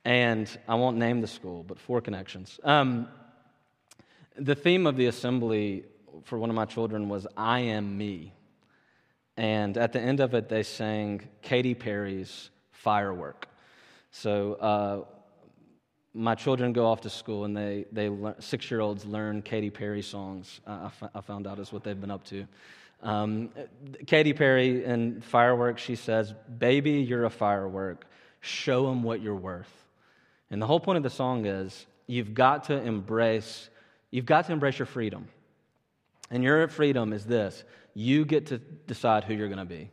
and 0.03 0.49
I 0.67 0.75
won't 0.75 0.97
name 0.97 1.21
the 1.21 1.27
school, 1.27 1.63
but 1.63 1.77
four 1.77 2.01
connections. 2.01 2.59
Um, 2.63 3.07
the 4.35 4.55
theme 4.55 4.87
of 4.87 4.95
the 4.95 5.07
assembly 5.07 5.83
for 6.23 6.37
one 6.37 6.49
of 6.49 6.55
my 6.55 6.65
children 6.65 7.09
was 7.09 7.27
I 7.35 7.59
Am 7.59 7.97
Me. 7.97 8.33
And 9.37 9.77
at 9.77 9.93
the 9.93 10.01
end 10.01 10.19
of 10.19 10.33
it, 10.33 10.49
they 10.49 10.63
sang 10.63 11.27
Katy 11.41 11.73
Perry's 11.73 12.49
Firework. 12.71 13.47
So 14.11 14.53
uh, 14.55 15.05
my 16.13 16.35
children 16.35 16.73
go 16.73 16.85
off 16.85 17.01
to 17.01 17.09
school 17.09 17.45
and 17.45 17.55
they, 17.55 17.85
they 17.91 18.11
six 18.39 18.69
year 18.69 18.81
olds 18.81 19.05
learn 19.05 19.41
Katy 19.41 19.69
Perry 19.69 20.01
songs. 20.01 20.59
Uh, 20.67 20.71
I, 20.71 20.85
f- 20.85 21.11
I 21.15 21.21
found 21.21 21.47
out 21.47 21.59
is 21.59 21.71
what 21.71 21.83
they've 21.83 21.99
been 21.99 22.11
up 22.11 22.25
to. 22.25 22.45
Um, 23.01 23.49
Katy 24.07 24.33
Perry 24.33 24.83
in 24.83 25.21
Firework, 25.21 25.77
she 25.77 25.95
says, 25.95 26.33
Baby, 26.57 27.01
you're 27.01 27.25
a 27.25 27.29
firework. 27.29 28.05
Show 28.41 28.87
them 28.87 29.03
what 29.03 29.21
you're 29.21 29.35
worth. 29.35 29.71
And 30.51 30.61
the 30.61 30.67
whole 30.67 30.79
point 30.79 30.97
of 30.97 31.03
the 31.03 31.09
song 31.09 31.45
is 31.45 31.85
you've 32.07 32.33
got 32.33 32.65
to 32.65 32.81
embrace, 32.81 33.69
you've 34.11 34.25
got 34.25 34.47
to 34.47 34.51
embrace 34.51 34.79
your 34.79 34.85
freedom. 34.85 35.27
And 36.31 36.43
your 36.43 36.67
freedom 36.67 37.13
is 37.13 37.25
this 37.25 37.63
you 37.93 38.25
get 38.25 38.47
to 38.47 38.57
decide 38.57 39.23
who 39.23 39.33
you're 39.33 39.47
going 39.47 39.59
to 39.59 39.65
be, 39.65 39.89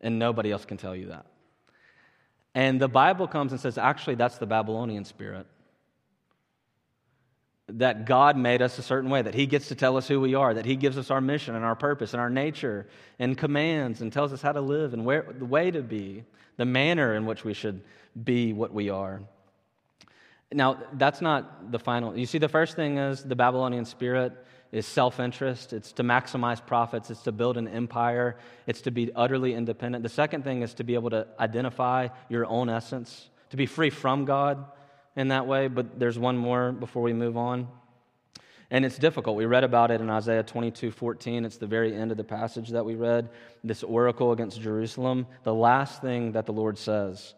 and 0.00 0.18
nobody 0.18 0.50
else 0.50 0.64
can 0.64 0.76
tell 0.76 0.94
you 0.94 1.06
that. 1.06 1.26
And 2.54 2.80
the 2.80 2.88
Bible 2.88 3.26
comes 3.26 3.52
and 3.52 3.60
says, 3.60 3.78
actually, 3.78 4.14
that's 4.14 4.38
the 4.38 4.46
Babylonian 4.46 5.04
spirit. 5.04 5.46
That 7.68 8.04
God 8.04 8.36
made 8.36 8.62
us 8.62 8.78
a 8.78 8.82
certain 8.82 9.10
way, 9.10 9.22
that 9.22 9.34
He 9.34 9.46
gets 9.46 9.68
to 9.68 9.74
tell 9.74 9.96
us 9.96 10.06
who 10.06 10.20
we 10.20 10.34
are, 10.34 10.54
that 10.54 10.66
He 10.66 10.76
gives 10.76 10.98
us 10.98 11.10
our 11.10 11.20
mission 11.20 11.54
and 11.54 11.64
our 11.64 11.74
purpose 11.74 12.12
and 12.12 12.20
our 12.20 12.30
nature 12.30 12.86
and 13.18 13.36
commands 13.36 14.02
and 14.02 14.12
tells 14.12 14.32
us 14.32 14.42
how 14.42 14.52
to 14.52 14.60
live 14.60 14.92
and 14.92 15.04
where, 15.04 15.26
the 15.36 15.46
way 15.46 15.70
to 15.70 15.82
be, 15.82 16.24
the 16.56 16.64
manner 16.64 17.14
in 17.14 17.26
which 17.26 17.42
we 17.44 17.54
should 17.54 17.80
be 18.22 18.52
what 18.52 18.72
we 18.72 18.90
are. 18.90 19.22
Now, 20.52 20.78
that's 20.92 21.20
not 21.20 21.72
the 21.72 21.78
final. 21.78 22.16
You 22.16 22.26
see, 22.26 22.38
the 22.38 22.48
first 22.48 22.76
thing 22.76 22.98
is 22.98 23.24
the 23.24 23.34
Babylonian 23.34 23.86
spirit 23.86 24.32
is 24.74 24.84
self 24.84 25.20
interest, 25.20 25.72
it's 25.72 25.92
to 25.92 26.02
maximize 26.02 26.64
profits, 26.64 27.08
it's 27.08 27.22
to 27.22 27.32
build 27.32 27.56
an 27.56 27.68
empire, 27.68 28.36
it's 28.66 28.80
to 28.80 28.90
be 28.90 29.12
utterly 29.14 29.54
independent. 29.54 30.02
The 30.02 30.08
second 30.08 30.42
thing 30.42 30.62
is 30.62 30.74
to 30.74 30.84
be 30.84 30.94
able 30.94 31.10
to 31.10 31.28
identify 31.38 32.08
your 32.28 32.44
own 32.46 32.68
essence, 32.68 33.30
to 33.50 33.56
be 33.56 33.66
free 33.66 33.90
from 33.90 34.24
God 34.24 34.64
in 35.14 35.28
that 35.28 35.46
way. 35.46 35.68
But 35.68 36.00
there's 36.00 36.18
one 36.18 36.36
more 36.36 36.72
before 36.72 37.02
we 37.02 37.12
move 37.12 37.36
on. 37.36 37.68
And 38.68 38.84
it's 38.84 38.98
difficult. 38.98 39.36
We 39.36 39.46
read 39.46 39.62
about 39.62 39.92
it 39.92 40.00
in 40.00 40.10
Isaiah 40.10 40.42
22 40.42 40.90
14. 40.90 41.44
It's 41.44 41.56
the 41.56 41.68
very 41.68 41.94
end 41.94 42.10
of 42.10 42.16
the 42.16 42.24
passage 42.24 42.70
that 42.70 42.84
we 42.84 42.96
read, 42.96 43.30
this 43.62 43.84
oracle 43.84 44.32
against 44.32 44.60
Jerusalem. 44.60 45.28
The 45.44 45.54
last 45.54 46.02
thing 46.02 46.32
that 46.32 46.46
the 46.46 46.52
Lord 46.52 46.78
says. 46.78 47.34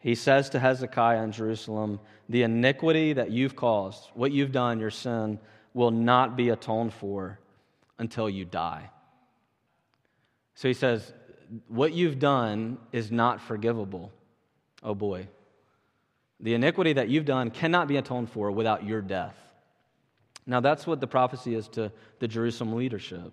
He 0.00 0.16
says 0.16 0.50
to 0.50 0.58
Hezekiah 0.58 1.22
in 1.22 1.30
Jerusalem, 1.30 2.00
The 2.28 2.42
iniquity 2.42 3.12
that 3.12 3.30
you've 3.30 3.54
caused, 3.54 4.10
what 4.14 4.32
you've 4.32 4.50
done, 4.50 4.80
your 4.80 4.90
sin, 4.90 5.38
will 5.74 5.90
not 5.90 6.36
be 6.36 6.50
atoned 6.50 6.92
for 6.92 7.38
until 7.98 8.28
you 8.28 8.44
die. 8.44 8.90
So 10.54 10.68
he 10.68 10.74
says, 10.74 11.12
What 11.68 11.92
you've 11.92 12.18
done 12.18 12.78
is 12.92 13.10
not 13.10 13.40
forgivable. 13.40 14.12
Oh 14.82 14.94
boy. 14.94 15.28
The 16.40 16.54
iniquity 16.54 16.92
that 16.94 17.08
you've 17.08 17.24
done 17.24 17.50
cannot 17.50 17.86
be 17.86 17.96
atoned 17.96 18.30
for 18.30 18.50
without 18.50 18.84
your 18.84 19.00
death. 19.00 19.36
Now, 20.44 20.58
that's 20.58 20.86
what 20.86 21.00
the 21.00 21.06
prophecy 21.06 21.54
is 21.54 21.68
to 21.68 21.92
the 22.18 22.26
Jerusalem 22.26 22.74
leadership. 22.74 23.32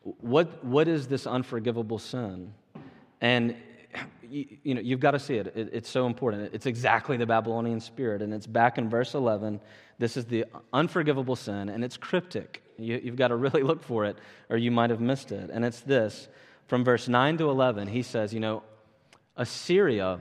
What, 0.00 0.64
what 0.64 0.88
is 0.88 1.06
this 1.06 1.24
unforgivable 1.26 2.00
sin? 2.00 2.52
And 3.20 3.56
you, 4.28 4.46
you 4.64 4.74
know, 4.74 4.80
you've 4.80 5.00
got 5.00 5.12
to 5.12 5.20
see 5.20 5.36
it. 5.36 5.46
it. 5.54 5.70
It's 5.72 5.88
so 5.88 6.06
important. 6.06 6.50
It's 6.52 6.66
exactly 6.66 7.16
the 7.16 7.26
Babylonian 7.26 7.80
spirit. 7.80 8.22
And 8.22 8.34
it's 8.34 8.46
back 8.46 8.76
in 8.76 8.90
verse 8.90 9.14
11. 9.14 9.60
This 9.98 10.16
is 10.16 10.24
the 10.26 10.44
unforgivable 10.72 11.36
sin, 11.36 11.68
and 11.68 11.84
it's 11.84 11.96
cryptic. 11.96 12.62
You, 12.78 13.00
you've 13.02 13.16
got 13.16 13.28
to 13.28 13.36
really 13.36 13.62
look 13.62 13.82
for 13.82 14.04
it, 14.04 14.18
or 14.50 14.56
you 14.56 14.70
might 14.70 14.90
have 14.90 15.00
missed 15.00 15.32
it. 15.32 15.50
And 15.50 15.64
it's 15.64 15.80
this 15.80 16.28
from 16.66 16.84
verse 16.84 17.08
9 17.08 17.38
to 17.38 17.50
11, 17.50 17.88
he 17.88 18.02
says, 18.02 18.32
You 18.32 18.40
know, 18.40 18.62
Assyria 19.36 20.18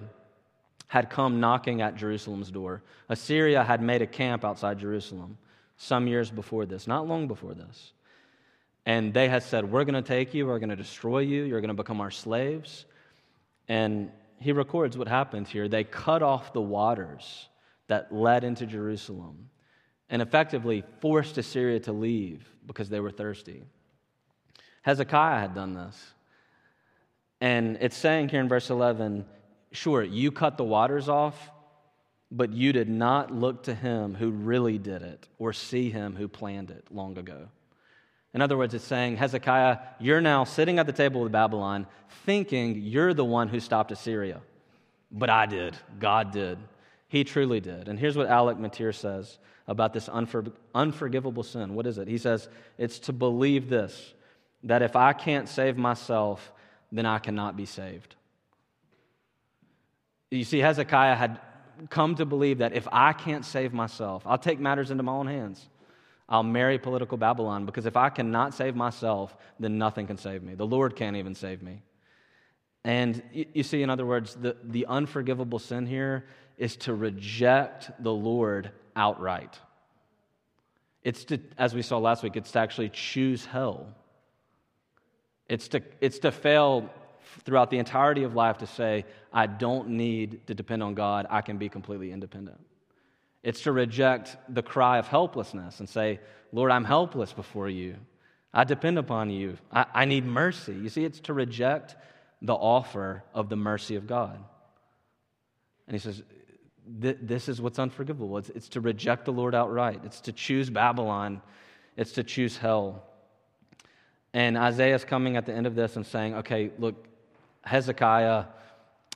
had 0.88 1.10
come 1.10 1.40
knocking 1.40 1.82
at 1.82 1.96
Jerusalem's 1.96 2.52
door. 2.52 2.84
Assyria 3.10 3.64
had 3.64 3.82
made 3.82 4.02
a 4.02 4.08
camp 4.08 4.46
outside 4.46 4.80
Jerusalem 4.80 5.38
some 5.78 6.08
years 6.08 6.30
before 6.30 6.66
this, 6.66 6.86
not 6.86 7.08
long 7.08 7.28
before 7.28 7.54
this. 7.54 7.94
And 8.86 9.14
they 9.14 9.30
had 9.30 9.44
said, 9.44 9.72
We're 9.72 9.86
going 9.86 9.96
to 9.96 10.08
take 10.08 10.34
you, 10.34 10.46
we're 10.46 10.60
going 10.60 10.70
to 10.70 10.76
destroy 10.76 11.20
you, 11.20 11.44
you're 11.44 11.62
going 11.62 11.70
to 11.70 11.74
become 11.74 12.02
our 12.02 12.12
slaves. 12.12 12.86
And 13.68 14.12
he 14.40 14.52
records 14.52 14.98
what 14.98 15.08
happened 15.08 15.48
here. 15.48 15.70
They 15.70 15.86
cut 15.86 16.22
off 16.22 16.52
the 16.52 16.62
waters 16.62 17.48
that 17.88 18.14
led 18.14 18.44
into 18.44 18.66
Jerusalem 18.66 19.50
and 20.10 20.22
effectively 20.22 20.84
forced 21.00 21.38
Assyria 21.38 21.80
to 21.82 21.94
leave 21.94 22.48
because 22.66 22.90
they 22.90 23.00
were 23.00 23.12
thirsty. 23.12 23.64
Hezekiah 24.84 25.40
had 25.40 25.56
done 25.56 25.74
this. 25.74 26.14
And 27.42 27.78
it's 27.82 27.98
saying 27.98 28.30
here 28.30 28.40
in 28.40 28.48
verse 28.48 28.70
11 28.70 29.26
sure, 29.72 30.04
you 30.04 30.32
cut 30.32 30.58
the 30.58 30.64
waters 30.64 31.10
off, 31.10 31.52
but 32.32 32.54
you 32.54 32.72
did 32.72 32.90
not 32.90 33.32
look 33.32 33.64
to 33.64 33.76
him 33.76 34.16
who 34.16 34.30
really 34.30 34.78
did 34.78 35.02
it 35.02 35.28
or 35.40 35.52
see 35.52 35.90
him 35.90 36.16
who 36.16 36.28
planned 36.28 36.72
it 36.72 36.88
long 36.92 37.18
ago. 37.18 37.48
In 38.34 38.42
other 38.42 38.58
words, 38.58 38.74
it's 38.74 38.86
saying, 38.86 39.18
Hezekiah, 39.18 39.78
you're 40.00 40.22
now 40.22 40.44
sitting 40.44 40.80
at 40.80 40.88
the 40.88 40.94
table 40.94 41.22
with 41.22 41.32
Babylon 41.32 41.86
thinking 42.26 42.82
you're 42.82 43.14
the 43.14 43.26
one 43.26 43.48
who 43.48 43.60
stopped 43.60 43.92
Assyria. 43.92 44.42
But 45.12 45.30
I 45.30 45.46
did. 45.46 45.76
God 46.00 46.32
did. 46.32 46.58
He 47.08 47.24
truly 47.24 47.60
did. 47.60 47.88
And 47.88 48.00
here's 48.00 48.18
what 48.18 48.28
Alec 48.28 48.58
Motyer 48.58 48.92
says 48.92 49.38
about 49.68 49.94
this 49.94 50.10
unfor- 50.10 50.54
unforgivable 50.76 51.44
sin. 51.44 51.76
What 51.76 51.88
is 51.88 51.98
it? 51.98 52.08
He 52.08 52.18
says, 52.18 52.50
it's 52.78 53.00
to 53.00 53.14
believe 53.14 53.70
this 53.70 54.14
that 54.66 54.82
if 54.82 54.96
I 54.96 55.12
can't 55.12 55.50
save 55.50 55.78
myself, 55.78 56.54
then 56.92 57.06
I 57.06 57.20
cannot 57.20 57.58
be 57.58 57.66
saved. 57.66 58.16
You 60.32 60.46
see, 60.46 60.60
Hezekiah 60.60 61.16
had 61.16 61.40
come 61.90 62.16
to 62.16 62.26
believe 62.26 62.60
that 62.60 62.74
if 62.74 62.88
I 62.92 63.14
can't 63.14 63.44
save 63.44 63.74
myself, 63.74 64.24
I'll 64.26 64.38
take 64.38 64.60
matters 64.60 64.90
into 64.90 65.04
my 65.04 65.12
own 65.12 65.28
hands. 65.28 65.68
I'll 66.30 66.44
marry 66.44 66.80
political 66.80 67.18
Babylon 67.18 67.66
because 67.66 67.86
if 67.86 67.98
I 67.98 68.10
cannot 68.10 68.54
save 68.54 68.76
myself, 68.76 69.36
then 69.60 69.78
nothing 69.78 70.08
can 70.08 70.18
save 70.18 70.44
me. 70.44 70.56
The 70.56 70.66
Lord 70.66 70.96
can't 70.96 71.18
even 71.18 71.36
save 71.36 71.62
me. 71.62 71.82
And 72.86 73.22
you, 73.32 73.64
see, 73.64 73.82
in 73.82 73.90
other 73.90 74.06
words, 74.06 74.36
the, 74.36 74.58
the 74.64 74.86
unforgivable 74.88 75.60
sin 75.60 75.86
here 75.86 76.26
is 76.58 76.76
to 76.78 76.94
reject 76.94 77.92
the 78.02 78.14
Lord 78.14 78.72
outright. 78.96 79.60
It's 81.04 81.26
to, 81.26 81.40
as 81.58 81.74
we 81.74 81.82
saw 81.82 81.98
last 81.98 82.24
week, 82.24 82.36
it's 82.36 82.52
to 82.52 82.60
actually 82.60 82.90
choose 82.90 83.46
hell. 83.46 83.88
It's 85.50 85.68
to, 85.70 85.82
it's 86.00 86.20
to 86.20 86.32
fail 86.32 86.90
throughout 87.44 87.70
the 87.70 87.78
entirety 87.78 88.24
of 88.24 88.36
life 88.36 88.60
to 88.60 88.68
say, 88.68 89.06
I 89.32 89.48
don't 89.48 89.90
need 89.90 90.48
to 90.48 90.54
depend 90.54 90.84
on 90.84 90.94
God, 90.94 91.28
I 91.30 91.42
can 91.42 91.58
be 91.58 91.70
completely 91.70 92.12
independent. 92.12 92.60
It's 93.42 93.62
to 93.64 93.72
reject 93.72 94.38
the 94.48 94.64
cry 94.64 95.00
of 95.00 95.08
helplessness 95.08 95.80
and 95.80 95.90
say, 95.90 96.20
Lord, 96.52 96.72
I'm 96.72 96.86
helpless 96.86 97.34
before 97.34 97.70
you. 97.70 97.96
I 98.54 98.64
depend 98.64 98.98
upon 98.98 99.32
you. 99.32 99.58
I, 99.72 99.86
I 99.94 100.06
need 100.06 100.26
mercy. 100.26 100.74
You 100.74 100.90
see, 100.90 101.04
it's 101.04 101.20
to 101.22 101.34
reject 101.34 101.96
the 102.42 102.54
offer 102.54 103.24
of 103.34 103.50
the 103.50 103.56
mercy 103.56 103.96
of 103.96 104.08
God. 104.08 104.38
And 105.88 105.96
he 105.96 106.00
says, 106.00 106.24
This 106.86 107.48
is 107.48 107.62
what's 107.62 107.80
unforgivable. 107.80 108.38
It's, 108.38 108.50
it's 108.50 108.70
to 108.70 108.82
reject 108.82 109.26
the 109.26 109.32
Lord 109.32 109.56
outright, 109.56 110.02
it's 110.04 110.22
to 110.22 110.32
choose 110.32 110.70
Babylon, 110.70 111.42
it's 111.96 112.12
to 112.14 112.24
choose 112.24 112.58
hell. 112.58 113.04
And 114.34 114.58
Isaiah 114.58 114.96
is 114.96 115.06
coming 115.06 115.38
at 115.38 115.46
the 115.46 115.54
end 115.54 115.68
of 115.68 115.76
this 115.76 115.96
and 115.96 116.06
saying, 116.06 116.36
Okay, 116.36 116.72
look, 116.80 117.06
Hezekiah, 117.64 118.46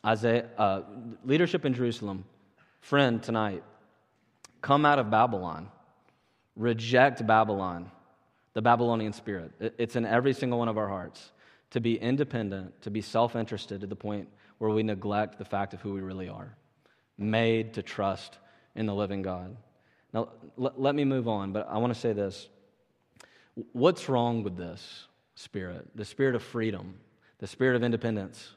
Isaiah, 0.05 0.45
uh, 0.57 0.81
leadership 1.25 1.65
in 1.65 1.73
Jerusalem, 1.73 2.23
friend 2.81 3.21
tonight, 3.21 3.63
Come 4.61 4.85
out 4.85 4.99
of 4.99 5.09
Babylon. 5.09 5.69
Reject 6.55 7.25
Babylon, 7.25 7.91
the 8.53 8.61
Babylonian 8.61 9.13
spirit. 9.13 9.51
It's 9.59 9.95
in 9.95 10.05
every 10.05 10.33
single 10.33 10.57
one 10.57 10.67
of 10.67 10.77
our 10.77 10.87
hearts 10.87 11.31
to 11.69 11.79
be 11.79 11.99
independent, 11.99 12.81
to 12.81 12.89
be 12.89 13.01
self 13.01 13.35
interested 13.35 13.81
to 13.81 13.87
the 13.87 13.95
point 13.95 14.27
where 14.57 14.71
we 14.71 14.81
neglect 14.81 15.37
the 15.37 15.45
fact 15.45 15.73
of 15.73 15.81
who 15.81 15.93
we 15.93 16.01
really 16.01 16.27
are, 16.27 16.56
made 17.17 17.73
to 17.73 17.81
trust 17.81 18.37
in 18.75 18.85
the 18.85 18.93
living 18.93 19.21
God. 19.21 19.55
Now, 20.13 20.29
let 20.55 20.95
me 20.95 21.03
move 21.03 21.27
on, 21.27 21.51
but 21.51 21.67
I 21.69 21.77
want 21.77 21.93
to 21.93 21.99
say 21.99 22.13
this. 22.13 22.47
What's 23.73 24.07
wrong 24.07 24.43
with 24.43 24.55
this 24.55 25.07
spirit? 25.35 25.87
The 25.95 26.05
spirit 26.05 26.35
of 26.35 26.43
freedom, 26.43 26.95
the 27.39 27.47
spirit 27.47 27.75
of 27.75 27.83
independence. 27.83 28.55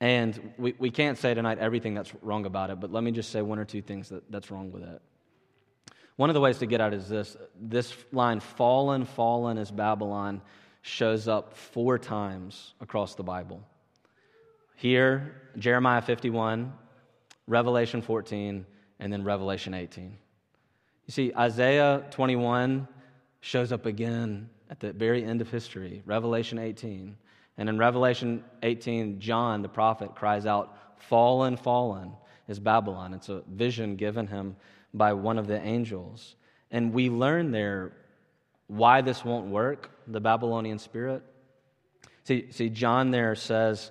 And 0.00 0.52
we, 0.58 0.74
we 0.78 0.90
can't 0.90 1.18
say 1.18 1.34
tonight 1.34 1.58
everything 1.58 1.94
that's 1.94 2.12
wrong 2.22 2.44
about 2.46 2.70
it, 2.70 2.80
but 2.80 2.92
let 2.92 3.02
me 3.02 3.10
just 3.10 3.30
say 3.30 3.42
one 3.42 3.58
or 3.58 3.64
two 3.64 3.82
things 3.82 4.10
that, 4.10 4.30
that's 4.30 4.50
wrong 4.50 4.70
with 4.70 4.82
it. 4.82 5.00
One 6.16 6.30
of 6.30 6.34
the 6.34 6.40
ways 6.40 6.58
to 6.58 6.66
get 6.66 6.80
at 6.80 6.94
is 6.94 7.08
this 7.08 7.36
this 7.60 7.92
line, 8.12 8.40
fallen, 8.40 9.04
fallen 9.04 9.58
is 9.58 9.70
Babylon, 9.70 10.42
shows 10.82 11.26
up 11.26 11.56
four 11.56 11.98
times 11.98 12.74
across 12.80 13.14
the 13.14 13.22
Bible. 13.22 13.62
Here, 14.76 15.40
Jeremiah 15.58 16.02
51, 16.02 16.72
Revelation 17.46 18.00
14, 18.00 18.64
and 19.00 19.12
then 19.12 19.22
Revelation 19.24 19.74
18. 19.74 20.16
You 21.06 21.12
see, 21.12 21.32
Isaiah 21.36 22.04
21 22.10 22.88
shows 23.40 23.72
up 23.72 23.84
again 23.86 24.48
at 24.70 24.80
the 24.80 24.92
very 24.92 25.24
end 25.24 25.40
of 25.40 25.50
history, 25.50 26.02
Revelation 26.06 26.58
18. 26.58 27.16
And 27.58 27.68
in 27.68 27.78
Revelation 27.78 28.42
18, 28.62 29.20
John, 29.20 29.62
the 29.62 29.68
prophet, 29.68 30.14
cries 30.14 30.46
out, 30.46 30.76
Fallen, 30.98 31.56
fallen 31.56 32.12
is 32.48 32.58
Babylon. 32.58 33.14
It's 33.14 33.28
a 33.28 33.42
vision 33.48 33.96
given 33.96 34.26
him 34.26 34.56
by 34.94 35.12
one 35.12 35.38
of 35.38 35.46
the 35.46 35.60
angels. 35.60 36.36
And 36.70 36.92
we 36.92 37.10
learn 37.10 37.50
there 37.50 37.92
why 38.68 39.02
this 39.02 39.24
won't 39.24 39.46
work, 39.46 39.90
the 40.06 40.20
Babylonian 40.20 40.78
spirit. 40.78 41.22
See, 42.24 42.50
see, 42.50 42.70
John 42.70 43.10
there 43.10 43.34
says, 43.34 43.90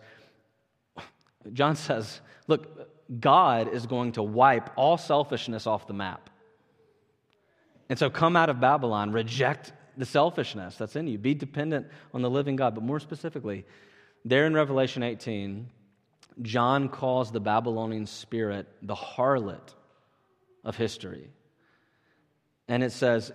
John 1.54 1.76
says, 1.76 2.22
look, 2.48 2.89
God 3.19 3.73
is 3.73 3.86
going 3.86 4.13
to 4.13 4.23
wipe 4.23 4.69
all 4.76 4.97
selfishness 4.97 5.67
off 5.67 5.88
the 5.88 5.93
map. 5.93 6.30
And 7.89 7.99
so 7.99 8.10
come 8.10 8.36
out 8.36 8.49
of 8.49 8.60
Babylon, 8.60 9.12
reject 9.12 9.73
the 9.97 10.06
selfishness 10.06 10.76
that's 10.78 10.95
in 10.95 11.08
you. 11.08 11.17
Be 11.17 11.34
dependent 11.34 11.88
on 12.13 12.21
the 12.21 12.30
living 12.30 12.56
God. 12.56 12.76
But 12.76 12.84
more 12.84 12.99
specifically, 12.99 13.65
there 14.26 14.45
in 14.45 14.54
Revelation 14.54 15.04
18, 15.04 15.69
John 16.41 16.89
calls 16.89 17.32
the 17.32 17.39
Babylonian 17.39 18.06
spirit 18.06 18.67
the 18.82 18.95
harlot 18.95 19.73
of 20.63 20.76
history. 20.76 21.30
And 22.67 22.84
it 22.84 22.91
says, 22.91 23.32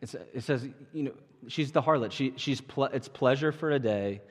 it 0.00 0.42
says, 0.42 0.66
you 0.92 1.02
know, 1.04 1.12
she's 1.48 1.72
the 1.72 1.82
harlot. 1.82 2.12
She, 2.12 2.32
she's 2.36 2.60
ple- 2.60 2.84
it's 2.84 3.08
pleasure 3.08 3.52
for 3.52 3.70
a 3.70 3.78
day, 3.78 4.22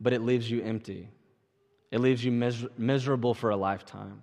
but 0.00 0.12
it 0.12 0.22
leaves 0.22 0.50
you 0.50 0.62
empty. 0.62 1.10
It 1.90 2.00
leaves 2.00 2.24
you 2.24 2.32
mis- 2.32 2.66
miserable 2.76 3.34
for 3.34 3.50
a 3.50 3.56
lifetime. 3.56 4.22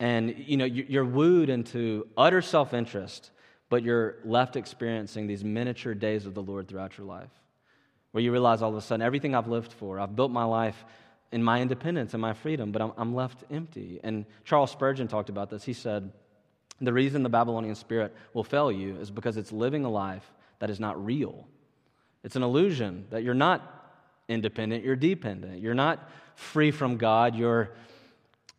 And, 0.00 0.34
you 0.46 0.56
know, 0.56 0.64
you're 0.64 1.04
wooed 1.04 1.50
into 1.50 2.08
utter 2.16 2.40
self 2.40 2.72
interest, 2.72 3.30
but 3.68 3.82
you're 3.82 4.16
left 4.24 4.56
experiencing 4.56 5.26
these 5.26 5.44
miniature 5.44 5.94
days 5.94 6.24
of 6.24 6.34
the 6.34 6.42
Lord 6.42 6.66
throughout 6.66 6.96
your 6.96 7.06
life, 7.06 7.30
where 8.12 8.24
you 8.24 8.32
realize 8.32 8.62
all 8.62 8.70
of 8.70 8.76
a 8.76 8.80
sudden 8.80 9.02
everything 9.02 9.34
I've 9.34 9.46
lived 9.46 9.72
for, 9.74 10.00
I've 10.00 10.16
built 10.16 10.32
my 10.32 10.44
life 10.44 10.84
in 11.32 11.44
my 11.44 11.60
independence 11.60 12.14
and 12.14 12.20
my 12.20 12.32
freedom, 12.32 12.72
but 12.72 12.82
I'm, 12.82 12.92
I'm 12.96 13.14
left 13.14 13.44
empty. 13.50 14.00
And 14.02 14.24
Charles 14.44 14.70
Spurgeon 14.70 15.06
talked 15.06 15.28
about 15.28 15.50
this. 15.50 15.62
He 15.62 15.74
said, 15.74 16.10
The 16.80 16.92
reason 16.92 17.22
the 17.22 17.28
Babylonian 17.28 17.74
spirit 17.74 18.16
will 18.32 18.42
fail 18.42 18.72
you 18.72 18.96
is 18.96 19.10
because 19.10 19.36
it's 19.36 19.52
living 19.52 19.84
a 19.84 19.90
life 19.90 20.28
that 20.60 20.70
is 20.70 20.80
not 20.80 21.02
real. 21.04 21.46
It's 22.24 22.36
an 22.36 22.42
illusion 22.42 23.06
that 23.10 23.22
you're 23.22 23.34
not 23.34 23.76
independent, 24.28 24.84
you're 24.84 24.96
dependent. 24.96 25.60
You're 25.60 25.74
not 25.74 26.08
free 26.36 26.70
from 26.70 26.96
God, 26.96 27.36
you're, 27.36 27.70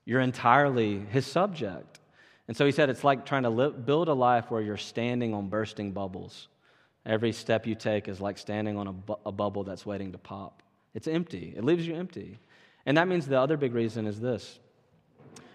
you're 0.05 0.21
entirely 0.21 0.99
His 0.99 1.25
subject. 1.25 1.99
And 2.47 2.57
so 2.57 2.65
he 2.65 2.73
said 2.73 2.89
it's 2.89 3.03
like 3.03 3.25
trying 3.25 3.43
to 3.43 3.69
build 3.69 4.09
a 4.09 4.13
life 4.13 4.51
where 4.51 4.61
you're 4.61 4.75
standing 4.75 5.33
on 5.33 5.47
bursting 5.47 5.93
bubbles. 5.93 6.49
Every 7.05 7.31
step 7.31 7.65
you 7.65 7.75
take 7.75 8.07
is 8.07 8.19
like 8.19 8.37
standing 8.37 8.77
on 8.77 8.87
a, 8.87 8.91
bu- 8.91 9.15
a 9.25 9.31
bubble 9.31 9.63
that's 9.63 9.85
waiting 9.85 10.11
to 10.11 10.17
pop. 10.17 10.61
It's 10.93 11.07
empty, 11.07 11.53
it 11.55 11.63
leaves 11.63 11.87
you 11.87 11.95
empty. 11.95 12.39
And 12.85 12.97
that 12.97 13.07
means 13.07 13.25
the 13.25 13.39
other 13.39 13.57
big 13.57 13.73
reason 13.73 14.05
is 14.05 14.19
this 14.19 14.59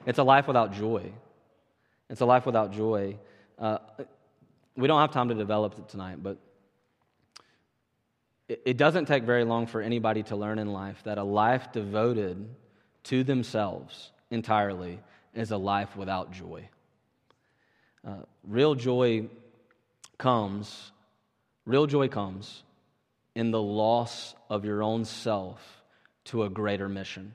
it's 0.06 0.18
a 0.18 0.22
life 0.22 0.46
without 0.46 0.72
joy. 0.72 1.12
It's 2.08 2.20
a 2.20 2.26
life 2.26 2.46
without 2.46 2.72
joy. 2.72 3.18
Uh, 3.58 3.78
we 4.76 4.86
don't 4.86 5.00
have 5.00 5.10
time 5.10 5.28
to 5.28 5.34
develop 5.34 5.76
it 5.78 5.88
tonight, 5.88 6.22
but 6.22 6.38
it, 8.48 8.62
it 8.64 8.76
doesn't 8.76 9.06
take 9.06 9.24
very 9.24 9.44
long 9.44 9.66
for 9.66 9.82
anybody 9.82 10.22
to 10.22 10.36
learn 10.36 10.58
in 10.58 10.72
life 10.72 11.02
that 11.04 11.18
a 11.18 11.24
life 11.24 11.72
devoted 11.72 12.48
to 13.04 13.24
themselves 13.24 14.12
entirely 14.30 15.00
is 15.34 15.50
a 15.50 15.56
life 15.56 15.96
without 15.96 16.32
joy. 16.32 16.68
Uh, 18.06 18.22
real 18.44 18.74
joy 18.74 19.28
comes, 20.18 20.92
real 21.64 21.86
joy 21.86 22.08
comes 22.08 22.62
in 23.34 23.50
the 23.50 23.60
loss 23.62 24.34
of 24.48 24.64
your 24.64 24.82
own 24.82 25.04
self 25.04 25.82
to 26.24 26.44
a 26.44 26.48
greater 26.48 26.88
mission. 26.88 27.34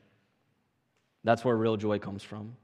That's 1.23 1.45
where 1.45 1.55
real 1.55 1.77
joy 1.77 1.99
comes 1.99 2.23
from. 2.23 2.55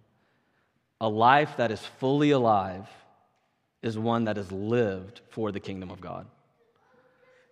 A 1.00 1.08
life 1.08 1.58
that 1.58 1.72
is 1.72 1.80
fully 2.00 2.32
alive 2.32 2.88
is 3.84 3.98
one 3.98 4.24
that 4.24 4.38
is 4.38 4.52
lived 4.52 5.22
for 5.30 5.52
the 5.52 5.60
kingdom 5.60 5.92
of 5.92 6.02
God. 6.02 6.26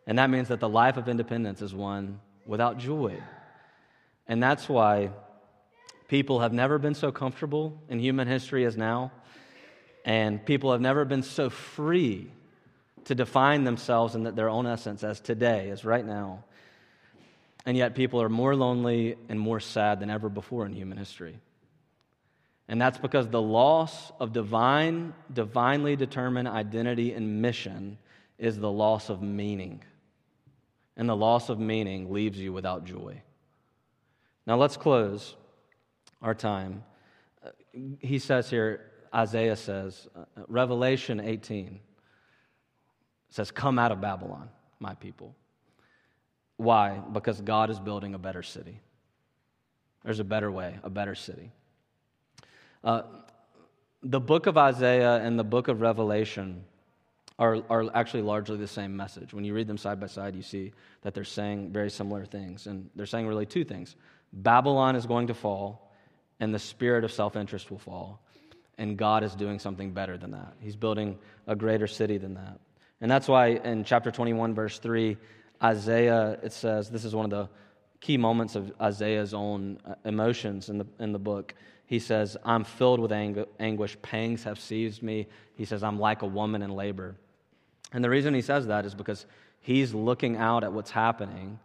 And 0.07 0.17
that 0.17 0.29
means 0.29 0.47
that 0.47 0.59
the 0.59 0.69
life 0.69 0.97
of 0.97 1.07
independence 1.07 1.61
is 1.61 1.73
one 1.73 2.19
without 2.45 2.79
joy. 2.79 3.21
And 4.27 4.41
that's 4.41 4.67
why 4.67 5.11
people 6.07 6.39
have 6.39 6.53
never 6.53 6.77
been 6.77 6.95
so 6.95 7.11
comfortable 7.11 7.81
in 7.89 7.99
human 7.99 8.27
history 8.27 8.65
as 8.65 8.77
now. 8.77 9.11
And 10.03 10.45
people 10.45 10.71
have 10.71 10.81
never 10.81 11.03
been 11.05 11.23
so 11.23 11.49
free 11.49 12.31
to 13.05 13.15
define 13.15 13.63
themselves 13.63 14.15
and 14.15 14.25
their 14.25 14.49
own 14.49 14.67
essence 14.67 15.03
as 15.03 15.19
today, 15.19 15.69
as 15.69 15.83
right 15.83 16.05
now. 16.05 16.43
And 17.65 17.75
yet, 17.75 17.95
people 17.95 18.21
are 18.21 18.29
more 18.29 18.55
lonely 18.55 19.17
and 19.29 19.39
more 19.39 19.59
sad 19.59 19.99
than 19.99 20.11
ever 20.11 20.29
before 20.29 20.67
in 20.67 20.73
human 20.73 20.99
history. 20.99 21.39
And 22.67 22.79
that's 22.79 22.99
because 22.99 23.27
the 23.27 23.41
loss 23.41 24.11
of 24.19 24.33
divine, 24.33 25.13
divinely 25.33 25.95
determined 25.95 26.47
identity 26.47 27.13
and 27.13 27.41
mission 27.41 27.97
is 28.37 28.59
the 28.59 28.71
loss 28.71 29.09
of 29.09 29.21
meaning 29.23 29.81
and 30.97 31.09
the 31.09 31.15
loss 31.15 31.49
of 31.49 31.59
meaning 31.59 32.11
leaves 32.11 32.39
you 32.39 32.53
without 32.53 32.85
joy. 32.85 33.21
Now 34.47 34.57
let's 34.57 34.77
close 34.77 35.35
our 36.25 36.33
time. 36.33 36.83
Uh, 37.45 37.49
he 37.99 38.19
says 38.19 38.49
here, 38.49 38.91
Isaiah 39.13 39.55
says, 39.55 40.07
uh, 40.15 40.25
Revelation 40.47 41.19
18 41.19 41.79
says, 43.29 43.51
Come 43.51 43.77
out 43.77 43.91
of 43.91 44.01
Babylon, 44.01 44.49
my 44.79 44.95
people. 44.95 45.35
Why? 46.57 46.99
Because 47.13 47.39
God 47.39 47.69
is 47.69 47.79
building 47.79 48.15
a 48.15 48.17
better 48.17 48.41
city. 48.41 48.79
There's 50.03 50.19
a 50.19 50.23
better 50.23 50.51
way, 50.51 50.79
a 50.83 50.89
better 50.89 51.15
city. 51.15 51.51
Uh, 52.83 53.03
the 54.01 54.19
book 54.19 54.47
of 54.47 54.57
Isaiah 54.57 55.17
and 55.17 55.38
the 55.38 55.43
book 55.43 55.67
of 55.67 55.81
Revelation 55.81 56.63
are, 57.38 57.57
are 57.69 57.95
actually 57.95 58.23
largely 58.23 58.57
the 58.57 58.67
same 58.67 58.95
message. 58.95 59.33
When 59.33 59.43
you 59.43 59.53
read 59.53 59.67
them 59.67 59.77
side 59.77 59.99
by 59.99 60.07
side, 60.07 60.35
you 60.35 60.41
see 60.41 60.73
that 61.01 61.13
they're 61.13 61.23
saying 61.23 61.71
very 61.71 61.89
similar 61.89 62.25
things. 62.25 62.67
And 62.67 62.89
they're 62.95 63.05
saying 63.05 63.27
really 63.27 63.45
two 63.45 63.63
things 63.63 63.95
Babylon 64.33 64.95
is 64.95 65.05
going 65.05 65.27
to 65.27 65.33
fall, 65.33 65.91
and 66.39 66.54
the 66.54 66.60
spirit 66.60 67.04
of 67.04 67.12
self 67.12 67.36
interest 67.36 67.71
will 67.71 67.80
fall. 67.80 68.21
And 68.78 68.98
God 68.98 69.24
is 69.24 69.36
doing 69.36 69.60
something 69.60 69.91
better 69.91 70.17
than 70.17 70.32
that. 70.32 70.54
He's 70.60 70.76
building 70.76 71.17
a 71.48 71.56
greater 71.56 71.88
city 71.88 72.17
than 72.17 72.34
that. 72.34 72.60
And 73.00 73.10
that's 73.10 73.28
why 73.28 73.48
in 73.48 73.84
chapter 73.84 74.12
21, 74.12 74.54
verse 74.54 74.80
3, 74.80 75.17
Isaiah, 75.63 76.38
it 76.43 76.52
says, 76.52 76.89
this 76.89 77.06
is 77.06 77.15
one 77.15 77.26
of 77.26 77.32
the 77.32 77.50
key 78.02 78.17
moments 78.17 78.56
of 78.56 78.71
Isaiah's 78.82 79.34
own 79.34 79.80
uh, 79.86 79.95
emotions 80.04 80.69
in 80.69 80.78
the, 80.78 80.86
in 81.00 81.12
the 81.12 81.19
book. 81.19 81.56
He 81.86 82.00
says, 82.00 82.36
I'm 82.43 82.63
filled 82.63 83.00
with 83.00 83.12
anguish. 83.12 83.98
Pangs 84.02 84.43
have 84.43 84.60
seized 84.60 85.02
me. 85.04 85.28
He 85.56 85.65
says, 85.65 85.84
I'm 85.84 86.00
like 86.00 86.21
a 86.21 86.28
woman 86.28 86.62
in 86.62 86.71
labor. 86.71 87.15
And 87.93 88.04
the 88.04 88.10
reason 88.10 88.34
he 88.34 88.41
says 88.41 88.67
that 88.67 88.86
is 88.86 88.95
because 88.95 89.26
he's 89.60 89.93
looking 89.93 90.38
out 90.38 90.63
at 90.63 90.74
what's 90.74 90.91
happening. 90.91 91.60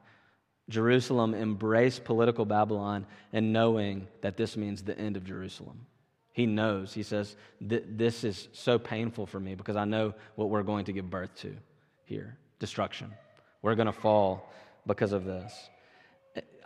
Jerusalem 0.71 1.35
embraced 1.35 2.05
political 2.05 2.47
Babylon 2.47 3.05
and 3.33 3.53
knowing 3.53 4.09
that 4.23 4.37
this 4.37 4.57
means 4.57 4.83
the 4.83 4.99
end 4.99 5.17
of 5.17 5.25
Jerusalem. 5.25 5.85
He 6.33 6.47
knows. 6.47 6.95
He 6.95 7.03
says, 7.03 7.37
This 7.61 8.25
is 8.25 8.49
so 8.53 8.79
painful 8.79 9.27
for 9.27 9.39
me 9.39 9.55
because 9.55 9.77
I 9.77 9.85
know 9.85 10.15
what 10.37 10.49
we're 10.49 10.63
going 10.63 10.87
to 10.87 10.93
give 10.93 11.11
birth 11.11 11.35
to 11.41 11.55
here 12.05 12.39
destruction. 12.61 13.13
We're 13.63 13.75
going 13.75 13.87
to 13.87 13.93
fall 13.93 14.51
because 14.87 15.13
of 15.13 15.25
this. 15.25 15.53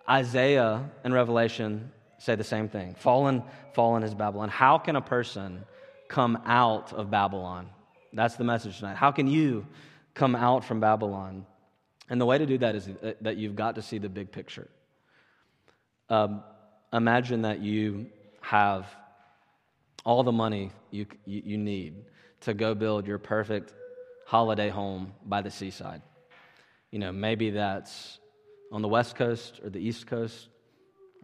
Isaiah 0.09 0.91
and 1.03 1.15
Revelation 1.15 1.91
say 2.19 2.35
the 2.35 2.45
same 2.45 2.69
thing. 2.69 2.95
Fallen, 2.99 3.43
fallen 3.73 4.03
is 4.03 4.15
Babylon. 4.15 4.51
How 4.51 4.77
can 4.79 4.97
a 4.97 5.01
person 5.01 5.65
come 6.09 6.39
out 6.45 6.93
of 6.93 7.11
Babylon? 7.11 7.69
That's 8.13 8.37
the 8.37 8.45
message 8.45 8.79
tonight. 8.79 8.97
How 8.97 9.11
can 9.11 9.27
you 9.27 9.67
come 10.13 10.37
out 10.37 10.65
from 10.65 10.81
Babylon? 10.81 11.47
And 12.09 12.21
the 12.21 12.27
way 12.27 12.39
to 12.39 12.47
do 12.47 12.59
that 12.59 12.75
is 12.75 12.89
that 13.21 13.37
you've 13.37 13.57
got 13.57 13.77
to 13.77 13.83
see 13.83 13.99
the 13.99 14.09
big 14.09 14.31
picture. 14.31 14.69
Um, 16.11 16.43
imagine 16.93 17.43
that 17.43 17.61
you 17.61 18.07
have 18.41 18.87
all 20.05 20.23
the 20.23 20.33
money 20.33 20.71
you, 20.91 21.07
you, 21.25 21.43
you 21.45 21.59
need 21.59 22.05
to 22.43 22.53
go 22.53 22.75
build 22.75 23.07
your 23.07 23.19
perfect 23.19 23.73
holiday 24.27 24.69
home 24.69 25.15
by 25.25 25.41
the 25.41 25.51
seaside. 25.51 26.03
You 26.91 26.99
know, 26.99 27.11
maybe 27.11 27.51
that's 27.51 28.19
on 28.71 28.83
the 28.83 28.89
West 28.89 29.17
Coast 29.17 29.61
or 29.65 29.71
the 29.71 29.79
East 29.79 30.07
Coast 30.07 30.49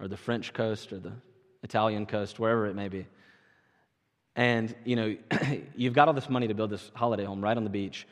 or 0.01 0.09
the 0.09 0.17
French 0.17 0.53
coast 0.53 0.93
or 0.93 0.99
the 0.99 1.13
Italian 1.63 2.07
coast, 2.07 2.39
wherever 2.39 2.67
it 2.67 2.75
may 2.75 2.89
be. 2.89 3.07
And, 4.35 4.75
you 4.85 4.97
know, 4.97 5.17
you've 5.77 5.93
got 5.93 6.09
all 6.09 6.15
this 6.15 6.31
money 6.31 6.49
to 6.49 6.55
build 6.55 6.71
this 6.71 6.91
holiday 6.95 7.25
home 7.25 7.43
right 7.43 7.57
on 7.57 7.65
the 7.65 7.71
beach. 7.71 8.07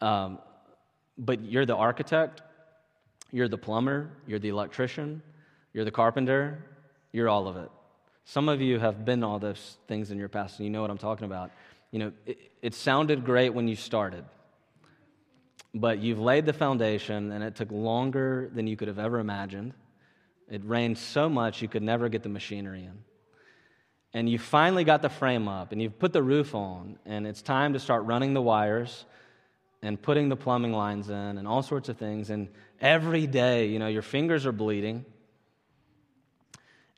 Um, 0.00 0.38
but 1.18 1.42
you're 1.42 1.66
the 1.66 1.76
architect, 1.76 2.42
you're 3.32 3.48
the 3.48 3.58
plumber, 3.58 4.10
you're 4.26 4.38
the 4.38 4.48
electrician, 4.48 5.22
you're 5.72 5.84
the 5.84 5.90
carpenter, 5.90 6.64
you're 7.12 7.28
all 7.28 7.48
of 7.48 7.56
it. 7.56 7.70
Some 8.24 8.48
of 8.48 8.60
you 8.60 8.78
have 8.78 9.04
been 9.04 9.22
all 9.22 9.38
those 9.38 9.78
things 9.86 10.10
in 10.10 10.18
your 10.18 10.28
past, 10.28 10.58
and 10.58 10.66
you 10.66 10.70
know 10.70 10.80
what 10.80 10.90
I'm 10.90 10.98
talking 10.98 11.24
about. 11.24 11.50
You 11.90 11.98
know, 11.98 12.12
it, 12.26 12.38
it 12.62 12.74
sounded 12.74 13.24
great 13.24 13.54
when 13.54 13.68
you 13.68 13.76
started, 13.76 14.24
but 15.74 15.98
you've 15.98 16.18
laid 16.18 16.46
the 16.46 16.52
foundation, 16.52 17.32
and 17.32 17.44
it 17.44 17.54
took 17.54 17.70
longer 17.70 18.50
than 18.54 18.66
you 18.66 18.76
could 18.76 18.88
have 18.88 18.98
ever 18.98 19.18
imagined. 19.18 19.74
It 20.48 20.62
rained 20.64 20.98
so 20.98 21.28
much 21.28 21.62
you 21.62 21.68
could 21.68 21.82
never 21.82 22.08
get 22.08 22.22
the 22.22 22.28
machinery 22.28 22.84
in 22.84 22.98
and 24.16 24.30
you 24.30 24.38
finally 24.38 24.82
got 24.82 25.02
the 25.02 25.10
frame 25.10 25.46
up 25.46 25.72
and 25.72 25.82
you've 25.82 25.98
put 25.98 26.14
the 26.14 26.22
roof 26.22 26.54
on, 26.54 26.98
and 27.04 27.26
it's 27.26 27.42
time 27.42 27.74
to 27.74 27.78
start 27.78 28.02
running 28.04 28.32
the 28.32 28.40
wires 28.40 29.04
and 29.82 30.00
putting 30.00 30.28
the 30.28 30.36
plumbing 30.36 30.72
lines 30.72 31.08
in 31.08 31.14
and 31.14 31.46
all 31.46 31.62
sorts 31.62 31.88
of 31.88 31.96
things. 31.96 32.30
And 32.30 32.48
every 32.80 33.26
day, 33.26 33.66
you 33.66 33.78
know, 33.78 33.88
your 33.88 34.02
fingers 34.02 34.46
are 34.46 34.52
bleeding. 34.52 35.04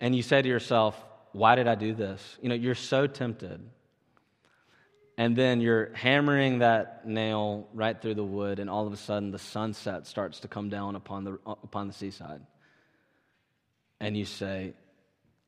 And 0.00 0.14
you 0.14 0.22
say 0.22 0.40
to 0.40 0.48
yourself, 0.48 0.96
Why 1.32 1.54
did 1.54 1.66
I 1.66 1.74
do 1.74 1.94
this? 1.94 2.38
You 2.40 2.48
know, 2.48 2.54
you're 2.54 2.74
so 2.74 3.06
tempted. 3.06 3.60
And 5.16 5.34
then 5.34 5.60
you're 5.60 5.90
hammering 5.94 6.60
that 6.60 7.04
nail 7.04 7.66
right 7.74 8.00
through 8.00 8.14
the 8.14 8.24
wood, 8.24 8.60
and 8.60 8.70
all 8.70 8.86
of 8.86 8.92
a 8.92 8.96
sudden 8.96 9.32
the 9.32 9.38
sunset 9.40 10.06
starts 10.06 10.40
to 10.40 10.48
come 10.48 10.68
down 10.68 10.94
upon 10.94 11.24
the, 11.24 11.38
uh, 11.44 11.56
upon 11.64 11.88
the 11.88 11.92
seaside. 11.92 12.40
And 13.98 14.16
you 14.16 14.24
say, 14.24 14.74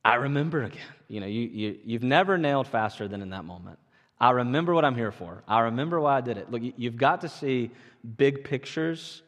I 0.04 0.16
remember 0.16 0.64
again. 0.64 0.80
You 1.06 1.20
know, 1.20 1.26
you, 1.26 1.42
you, 1.42 1.78
you've 1.84 2.02
never 2.02 2.36
nailed 2.36 2.66
faster 2.66 3.06
than 3.06 3.22
in 3.22 3.30
that 3.30 3.44
moment. 3.44 3.78
I 4.20 4.30
remember 4.30 4.74
what 4.74 4.84
I'm 4.84 4.96
here 4.96 5.12
for. 5.12 5.42
I 5.48 5.60
remember 5.60 5.98
why 6.00 6.18
I 6.18 6.20
did 6.20 6.36
it. 6.36 6.50
Look, 6.50 6.62
you've 6.76 6.96
got 6.96 7.22
to 7.22 7.28
see 7.28 7.70
big 8.16 8.44
pictures 8.44 9.22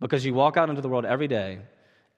because 0.00 0.24
you 0.24 0.34
walk 0.34 0.56
out 0.56 0.68
into 0.68 0.82
the 0.82 0.88
world 0.88 1.04
every 1.04 1.28
day 1.28 1.60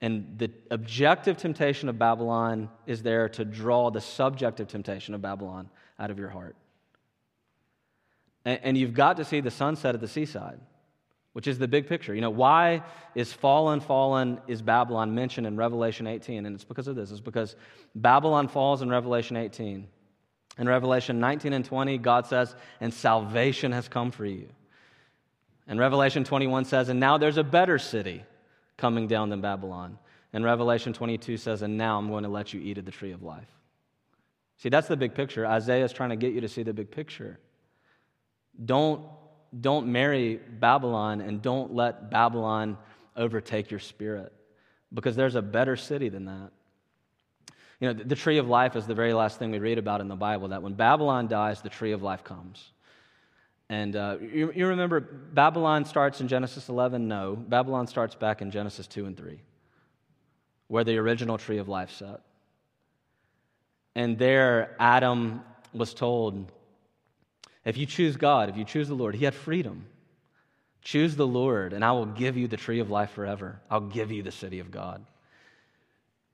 and 0.01 0.35
the 0.37 0.49
objective 0.71 1.37
temptation 1.37 1.89
of 1.89 1.99
Babylon 1.99 2.69
is 2.87 3.03
there 3.03 3.27
to 3.29 3.43
draw 3.43 3.91
the 3.91 3.99
subjective 3.99 4.67
temptation 4.67 5.13
of 5.13 5.21
Babylon 5.21 5.69
out 5.99 6.09
of 6.09 6.17
your 6.17 6.29
heart. 6.29 6.55
And, 8.45 8.77
you've 8.77 8.93
got 8.93 9.17
to 9.17 9.25
see 9.25 9.41
the 9.41 9.51
sunset 9.51 9.93
at 9.93 10.01
the 10.01 10.07
seaside, 10.07 10.59
which 11.33 11.45
is 11.45 11.59
the 11.59 11.67
big 11.67 11.87
picture. 11.87 12.15
You 12.15 12.21
know, 12.21 12.29
why 12.29 12.83
is 13.13 13.31
fallen, 13.31 13.81
fallen 13.81 14.39
is 14.47 14.61
Babylon 14.61 15.13
mentioned 15.13 15.45
in 15.45 15.57
Revelation 15.57 16.07
18? 16.07 16.45
And 16.45 16.55
it's 16.55 16.63
because 16.63 16.87
of 16.87 16.95
this. 16.95 17.11
It's 17.11 17.19
because 17.19 17.55
Babylon 17.93 18.47
falls 18.47 18.81
in 18.81 18.89
Revelation 18.89 19.35
18. 19.37 19.87
In 20.59 20.67
Revelation 20.67 21.19
19 21.19 21.53
and 21.53 21.65
20, 21.65 21.97
God 21.97 22.27
says, 22.27 22.55
and 22.81 22.93
salvation 22.93 23.71
has 23.71 23.87
come 23.87 24.11
for 24.11 24.25
you. 24.25 24.49
And 25.67 25.79
Revelation 25.79 26.23
21 26.23 26.65
says, 26.65 26.89
and 26.89 26.99
now 26.99 27.17
there's 27.17 27.37
a 27.37 27.43
better 27.43 27.79
city 27.79 28.23
coming 28.77 29.07
down 29.07 29.29
than 29.29 29.41
Babylon. 29.41 29.97
And 30.33 30.43
Revelation 30.43 30.93
22 30.93 31.37
says, 31.37 31.61
And 31.61 31.77
now 31.77 31.97
I'm 31.97 32.09
going 32.09 32.23
to 32.23 32.29
let 32.29 32.53
you 32.53 32.61
eat 32.61 32.77
of 32.77 32.85
the 32.85 32.91
tree 32.91 33.11
of 33.11 33.23
life. 33.23 33.47
See, 34.57 34.69
that's 34.69 34.87
the 34.87 34.97
big 34.97 35.15
picture. 35.15 35.45
Isaiah 35.47 35.85
is 35.85 35.93
trying 35.93 36.09
to 36.09 36.15
get 36.15 36.33
you 36.33 36.41
to 36.41 36.49
see 36.49 36.63
the 36.63 36.73
big 36.73 36.91
picture. 36.91 37.39
Don't, 38.63 39.01
don't 39.59 39.87
marry 39.87 40.35
Babylon 40.35 41.21
and 41.21 41.41
don't 41.41 41.73
let 41.73 42.11
Babylon 42.11 42.77
overtake 43.15 43.71
your 43.71 43.79
spirit 43.79 44.33
because 44.93 45.15
there's 45.15 45.35
a 45.35 45.41
better 45.41 45.75
city 45.75 46.09
than 46.09 46.25
that. 46.25 46.51
You 47.79 47.87
know, 47.87 48.03
the, 48.03 48.15
tree 48.15 48.37
of 48.39 48.47
life 48.47 48.75
is 48.75 48.85
the 48.85 48.93
very 48.93 49.13
last 49.13 49.39
thing 49.39 49.51
we 49.51 49.59
read 49.59 49.77
about 49.77 50.01
in 50.01 50.09
the 50.09 50.15
Bible 50.15 50.49
that 50.49 50.61
when 50.61 50.73
Babylon 50.73 51.27
dies, 51.27 51.61
the 51.61 51.69
tree 51.69 51.93
of 51.93 52.03
life 52.03 52.23
comes. 52.23 52.71
And 53.69 53.95
uh, 53.95 54.17
you, 54.19 54.51
you 54.53 54.67
remember 54.67 54.99
Babylon 54.99 55.85
starts 55.85 56.19
in 56.19 56.27
Genesis 56.27 56.67
11? 56.67 57.07
No. 57.07 57.35
Babylon 57.35 57.87
starts 57.87 58.15
back 58.15 58.41
in 58.41 58.51
Genesis 58.51 58.87
2 58.87 59.05
and 59.05 59.15
3, 59.15 59.39
where 60.67 60.83
the 60.83 60.97
original 60.97 61.37
tree 61.37 61.59
of 61.59 61.69
life 61.69 61.91
sat. 61.91 62.21
And 63.95 64.17
there, 64.17 64.75
Adam 64.79 65.41
was 65.73 65.93
told 65.93 66.51
if 67.63 67.77
you 67.77 67.85
choose 67.85 68.17
God, 68.17 68.49
if 68.49 68.57
you 68.57 68.65
choose 68.65 68.87
the 68.87 68.95
Lord, 68.95 69.15
he 69.15 69.25
had 69.25 69.35
freedom. 69.35 69.85
Choose 70.81 71.15
the 71.15 71.27
Lord, 71.27 71.73
and 71.73 71.83
I 71.83 71.91
will 71.91 72.05
give 72.05 72.37
you 72.37 72.47
the 72.47 72.57
tree 72.57 72.79
of 72.79 72.89
life 72.89 73.11
forever. 73.11 73.59
I'll 73.69 73.81
give 73.81 74.11
you 74.11 74.23
the 74.23 74.31
city 74.31 74.59
of 74.59 74.71
God. 74.71 75.05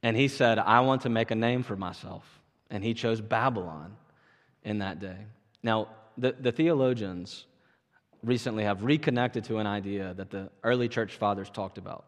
And 0.05 0.15
he 0.15 0.27
said, 0.27 0.59
I 0.59 0.81
want 0.81 1.01
to 1.01 1.09
make 1.09 1.31
a 1.31 1.35
name 1.35 1.63
for 1.63 1.75
myself. 1.75 2.23
And 2.69 2.83
he 2.83 2.93
chose 2.93 3.21
Babylon 3.21 3.97
in 4.63 4.77
that 4.77 4.99
day. 4.99 5.17
Now, 5.63 5.87
the, 6.15 6.35
the 6.39 6.51
theologians 6.51 7.47
recently 8.21 8.65
have 8.65 8.83
reconnected 8.83 9.45
to 9.45 9.57
an 9.57 9.65
idea 9.65 10.13
that 10.13 10.29
the 10.29 10.51
early 10.63 10.89
church 10.89 11.15
fathers 11.15 11.49
talked 11.49 11.79
about. 11.79 12.05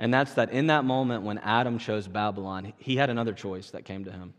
And 0.00 0.12
that's 0.12 0.34
that 0.34 0.50
in 0.50 0.66
that 0.66 0.84
moment 0.84 1.22
when 1.22 1.38
Adam 1.38 1.78
chose 1.78 2.08
Babylon, 2.08 2.72
he 2.78 2.96
had 2.96 3.08
another 3.08 3.34
choice 3.34 3.70
that 3.70 3.84
came 3.84 4.04
to 4.06 4.10
him. 4.10 4.34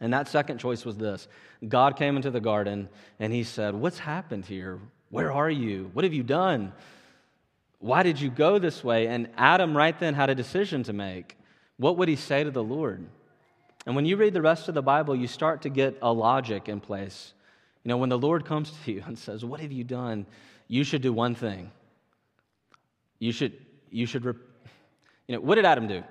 And 0.00 0.14
that 0.14 0.28
second 0.28 0.56
choice 0.56 0.86
was 0.86 0.96
this 0.96 1.28
God 1.68 1.98
came 1.98 2.16
into 2.16 2.30
the 2.30 2.40
garden 2.40 2.88
and 3.20 3.30
he 3.30 3.44
said, 3.44 3.74
What's 3.74 3.98
happened 3.98 4.46
here? 4.46 4.80
Where 5.10 5.30
are 5.30 5.50
you? 5.50 5.90
What 5.92 6.06
have 6.06 6.14
you 6.14 6.22
done? 6.22 6.72
Why 7.78 8.02
did 8.02 8.20
you 8.20 8.30
go 8.30 8.58
this 8.58 8.82
way? 8.82 9.06
And 9.06 9.28
Adam, 9.36 9.76
right 9.76 9.98
then, 9.98 10.14
had 10.14 10.30
a 10.30 10.34
decision 10.34 10.82
to 10.84 10.92
make. 10.92 11.36
What 11.76 11.98
would 11.98 12.08
he 12.08 12.16
say 12.16 12.42
to 12.42 12.50
the 12.50 12.62
Lord? 12.62 13.06
And 13.84 13.94
when 13.94 14.06
you 14.06 14.16
read 14.16 14.32
the 14.32 14.42
rest 14.42 14.68
of 14.68 14.74
the 14.74 14.82
Bible, 14.82 15.14
you 15.14 15.26
start 15.26 15.62
to 15.62 15.68
get 15.68 15.96
a 16.02 16.12
logic 16.12 16.68
in 16.68 16.80
place. 16.80 17.34
You 17.84 17.90
know, 17.90 17.98
when 17.98 18.08
the 18.08 18.18
Lord 18.18 18.44
comes 18.44 18.72
to 18.84 18.92
you 18.92 19.04
and 19.06 19.18
says, 19.18 19.44
What 19.44 19.60
have 19.60 19.72
you 19.72 19.84
done? 19.84 20.26
You 20.68 20.84
should 20.84 21.02
do 21.02 21.12
one 21.12 21.34
thing. 21.34 21.70
You 23.18 23.32
should, 23.32 23.54
you 23.90 24.06
should, 24.06 24.24
rep- 24.24 24.36
you 25.28 25.36
know, 25.36 25.40
what 25.40 25.54
did 25.54 25.64
Adam 25.64 25.86
do? 25.86 26.02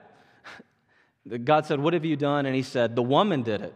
God 1.44 1.66
said, 1.66 1.80
What 1.80 1.94
have 1.94 2.06
you 2.06 2.16
done? 2.16 2.46
And 2.46 2.56
he 2.56 2.64
said, 2.64 2.96
The 2.96 3.04
woman 3.04 3.44
did 3.44 3.62
it. 3.62 3.74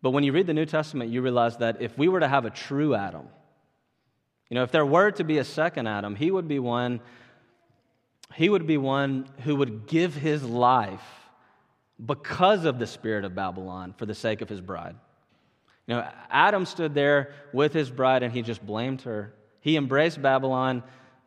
But 0.00 0.10
when 0.10 0.22
you 0.22 0.32
read 0.32 0.46
the 0.46 0.54
New 0.54 0.66
Testament, 0.66 1.10
you 1.10 1.22
realize 1.22 1.56
that 1.56 1.82
if 1.82 1.98
we 1.98 2.08
were 2.08 2.20
to 2.20 2.28
have 2.28 2.44
a 2.44 2.50
true 2.50 2.94
Adam, 2.94 3.28
you 4.50 4.54
know, 4.54 4.62
if 4.62 4.72
there 4.72 4.86
were 4.86 5.10
to 5.12 5.24
be 5.24 5.38
a 5.38 5.44
second 5.44 5.86
Adam, 5.86 6.16
he 6.16 6.30
would 6.30 6.48
be 6.48 6.58
one, 6.58 7.00
he 8.34 8.48
would 8.48 8.66
be 8.66 8.78
one 8.78 9.28
who 9.44 9.56
would 9.56 9.86
give 9.86 10.14
his 10.14 10.42
life 10.42 11.02
because 12.04 12.64
of 12.64 12.78
the 12.78 12.86
spirit 12.86 13.24
of 13.24 13.34
Babylon 13.34 13.94
for 13.96 14.06
the 14.06 14.14
sake 14.14 14.40
of 14.40 14.48
his 14.48 14.60
bride. 14.60 14.96
You 15.86 15.96
know, 15.96 16.08
Adam 16.30 16.66
stood 16.66 16.94
there 16.94 17.32
with 17.52 17.72
his 17.72 17.90
bride 17.90 18.22
and 18.22 18.32
he 18.32 18.42
just 18.42 18.64
blamed 18.64 19.02
her. 19.02 19.34
He 19.60 19.76
embraced 19.76 20.20
Babylon 20.20 20.82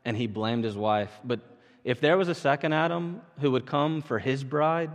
and 0.05 0.15
he 0.15 0.27
blamed 0.27 0.63
his 0.63 0.77
wife. 0.77 1.11
But 1.23 1.41
if 1.83 1.99
there 1.99 2.17
was 2.17 2.27
a 2.27 2.35
second 2.35 2.73
Adam 2.73 3.21
who 3.39 3.51
would 3.51 3.65
come 3.65 4.01
for 4.01 4.19
his 4.19 4.43
bride, 4.43 4.91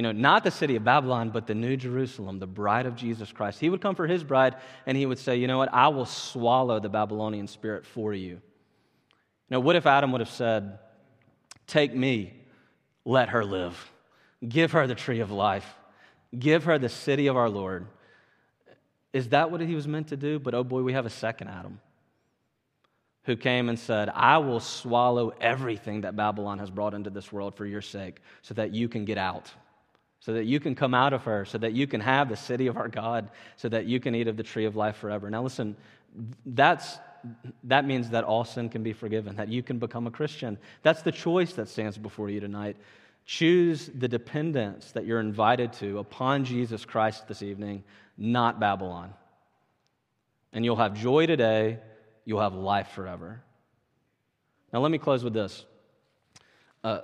you 0.00 0.02
know, 0.02 0.12
not 0.12 0.44
the 0.44 0.50
city 0.50 0.76
of 0.76 0.84
Babylon, 0.84 1.28
but 1.28 1.46
the 1.46 1.54
New 1.54 1.76
Jerusalem, 1.76 2.38
the 2.38 2.46
bride 2.46 2.86
of 2.86 2.96
Jesus 2.96 3.32
Christ, 3.32 3.60
he 3.60 3.68
would 3.68 3.82
come 3.82 3.94
for 3.94 4.06
his 4.06 4.24
bride 4.24 4.56
and 4.86 4.96
he 4.96 5.04
would 5.04 5.18
say, 5.18 5.36
You 5.36 5.46
know 5.46 5.58
what? 5.58 5.68
I 5.74 5.88
will 5.88 6.06
swallow 6.06 6.80
the 6.80 6.88
Babylonian 6.88 7.46
spirit 7.46 7.84
for 7.84 8.14
you. 8.14 8.40
Now, 9.50 9.60
what 9.60 9.76
if 9.76 9.84
Adam 9.84 10.10
would 10.12 10.22
have 10.22 10.30
said, 10.30 10.78
Take 11.66 11.94
me, 11.94 12.32
let 13.04 13.28
her 13.28 13.44
live? 13.44 13.92
Give 14.48 14.72
her 14.72 14.86
the 14.86 14.94
tree 14.94 15.20
of 15.20 15.30
life. 15.30 15.66
Give 16.38 16.64
her 16.64 16.78
the 16.78 16.88
city 16.88 17.26
of 17.26 17.36
our 17.36 17.50
Lord. 17.50 17.86
Is 19.12 19.28
that 19.28 19.50
what 19.50 19.60
he 19.60 19.74
was 19.74 19.86
meant 19.86 20.08
to 20.08 20.16
do? 20.16 20.38
But 20.38 20.54
oh 20.54 20.64
boy, 20.64 20.80
we 20.80 20.94
have 20.94 21.04
a 21.04 21.10
second 21.10 21.48
Adam 21.48 21.78
who 23.24 23.36
came 23.36 23.68
and 23.68 23.78
said, 23.78 24.08
I 24.14 24.38
will 24.38 24.60
swallow 24.60 25.34
everything 25.42 26.00
that 26.00 26.16
Babylon 26.16 26.58
has 26.58 26.70
brought 26.70 26.94
into 26.94 27.10
this 27.10 27.30
world 27.30 27.54
for 27.54 27.66
your 27.66 27.82
sake 27.82 28.22
so 28.40 28.54
that 28.54 28.72
you 28.72 28.88
can 28.88 29.04
get 29.04 29.18
out, 29.18 29.52
so 30.20 30.34
that 30.34 30.44
you 30.44 30.60
can 30.60 30.74
come 30.74 30.94
out 30.94 31.12
of 31.12 31.24
her, 31.24 31.44
so 31.44 31.58
that 31.58 31.72
you 31.72 31.86
can 31.86 32.00
have 32.00 32.28
the 32.28 32.36
city 32.36 32.66
of 32.66 32.76
our 32.76 32.88
God, 32.88 33.30
so 33.56 33.68
that 33.70 33.86
you 33.86 34.00
can 34.00 34.14
eat 34.14 34.28
of 34.28 34.36
the 34.36 34.42
tree 34.42 34.66
of 34.66 34.76
life 34.76 34.96
forever. 34.96 35.30
Now, 35.30 35.42
listen, 35.42 35.76
that's, 36.44 36.98
that 37.64 37.86
means 37.86 38.10
that 38.10 38.24
all 38.24 38.44
sin 38.44 38.68
can 38.68 38.82
be 38.82 38.92
forgiven, 38.92 39.36
that 39.36 39.48
you 39.48 39.62
can 39.62 39.78
become 39.78 40.06
a 40.06 40.10
Christian. 40.10 40.58
That's 40.82 41.02
the 41.02 41.12
choice 41.12 41.54
that 41.54 41.68
stands 41.68 41.96
before 41.96 42.28
you 42.28 42.38
tonight. 42.38 42.76
Choose 43.24 43.90
the 43.94 44.08
dependence 44.08 44.92
that 44.92 45.06
you're 45.06 45.20
invited 45.20 45.72
to 45.74 45.98
upon 45.98 46.44
Jesus 46.44 46.84
Christ 46.84 47.26
this 47.26 47.42
evening, 47.42 47.82
not 48.18 48.60
Babylon. 48.60 49.14
And 50.52 50.64
you'll 50.64 50.76
have 50.76 50.94
joy 50.94 51.26
today, 51.26 51.78
you'll 52.26 52.40
have 52.40 52.54
life 52.54 52.88
forever. 52.88 53.40
Now, 54.72 54.80
let 54.80 54.90
me 54.90 54.98
close 54.98 55.24
with 55.24 55.32
this. 55.32 55.64
Uh, 56.84 57.00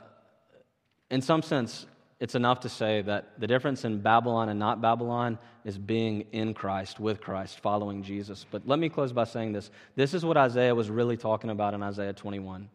in 1.11 1.23
some 1.23 1.43
sense, 1.43 1.87
it's 2.19 2.35
enough 2.35 2.61
to 2.61 2.69
say 2.69 3.03
that 3.03 3.39
the 3.39 3.47
difference 3.47 3.85
in 3.85 4.01
Babylon 4.01 4.49
and 4.49 4.59
not 4.59 4.81
Babylon 4.81 5.39
is 5.65 5.77
being 5.77 6.25
in 6.33 6.55
Christ, 6.55 6.99
with 6.99 7.21
Christ, 7.21 7.61
following 7.61 8.03
Jesus. 8.03 8.47
But 8.51 8.67
let 8.67 8.79
me 8.79 8.89
close 8.89 9.13
by 9.13 9.25
saying 9.25 9.53
this. 9.53 9.71
This 9.97 10.15
is 10.15 10.25
what 10.25 10.37
Isaiah 10.37 10.75
was 10.75 10.89
really 10.89 11.17
talking 11.17 11.51
about 11.51 11.75
in 11.75 11.83
Isaiah 11.83 12.15
21. 12.15 12.69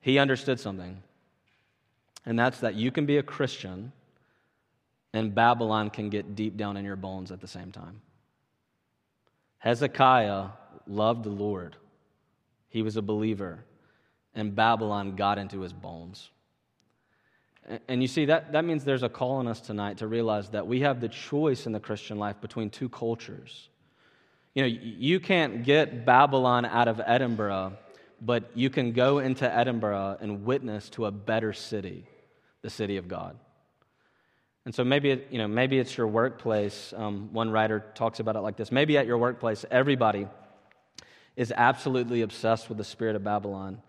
He 0.00 0.18
understood 0.18 0.58
something 0.58 1.02
and 2.24 2.38
that's 2.38 2.60
that 2.60 2.74
you 2.74 2.90
can 2.90 3.06
be 3.06 3.18
a 3.18 3.22
Christian 3.22 3.92
and 5.12 5.34
Babylon 5.34 5.90
can 5.90 6.08
get 6.08 6.34
deep 6.34 6.56
down 6.56 6.76
in 6.76 6.84
your 6.84 6.96
bones 6.96 7.30
at 7.32 7.40
the 7.40 7.48
same 7.48 7.70
time. 7.70 8.00
Hezekiah 9.58 10.48
loved 10.86 11.24
the 11.24 11.30
Lord, 11.30 11.76
he 12.68 12.82
was 12.82 12.96
a 12.96 13.02
believer, 13.02 13.64
and 14.34 14.54
Babylon 14.54 15.14
got 15.14 15.38
into 15.38 15.60
his 15.60 15.72
bones. 15.72 16.30
And 17.88 18.02
you 18.02 18.08
see, 18.08 18.24
that, 18.26 18.52
that 18.52 18.64
means 18.64 18.84
there's 18.84 19.04
a 19.04 19.08
call 19.08 19.32
on 19.36 19.46
us 19.46 19.60
tonight 19.60 19.98
to 19.98 20.06
realize 20.06 20.50
that 20.50 20.66
we 20.66 20.80
have 20.80 21.00
the 21.00 21.08
choice 21.08 21.66
in 21.66 21.72
the 21.72 21.80
Christian 21.80 22.18
life 22.18 22.40
between 22.40 22.70
two 22.70 22.88
cultures. 22.88 23.68
You 24.54 24.62
know, 24.62 24.68
you 24.68 25.20
can't 25.20 25.64
get 25.64 26.04
Babylon 26.04 26.64
out 26.64 26.88
of 26.88 27.00
Edinburgh, 27.04 27.74
but 28.20 28.50
you 28.54 28.68
can 28.68 28.92
go 28.92 29.18
into 29.18 29.50
Edinburgh 29.50 30.18
and 30.20 30.44
witness 30.44 30.88
to 30.90 31.06
a 31.06 31.10
better 31.10 31.52
city 31.52 32.06
the 32.62 32.70
city 32.70 32.96
of 32.96 33.08
God. 33.08 33.36
And 34.64 34.72
so 34.74 34.84
maybe, 34.84 35.10
it, 35.10 35.26
you 35.30 35.38
know, 35.38 35.48
maybe 35.48 35.78
it's 35.80 35.96
your 35.96 36.06
workplace. 36.06 36.94
Um, 36.96 37.28
one 37.32 37.50
writer 37.50 37.84
talks 37.94 38.20
about 38.20 38.36
it 38.36 38.40
like 38.40 38.56
this. 38.56 38.70
Maybe 38.70 38.96
at 38.96 39.06
your 39.06 39.18
workplace, 39.18 39.64
everybody 39.70 40.28
is 41.34 41.52
absolutely 41.54 42.22
obsessed 42.22 42.68
with 42.68 42.78
the 42.78 42.84
spirit 42.84 43.16
of 43.16 43.24
Babylon. 43.24 43.82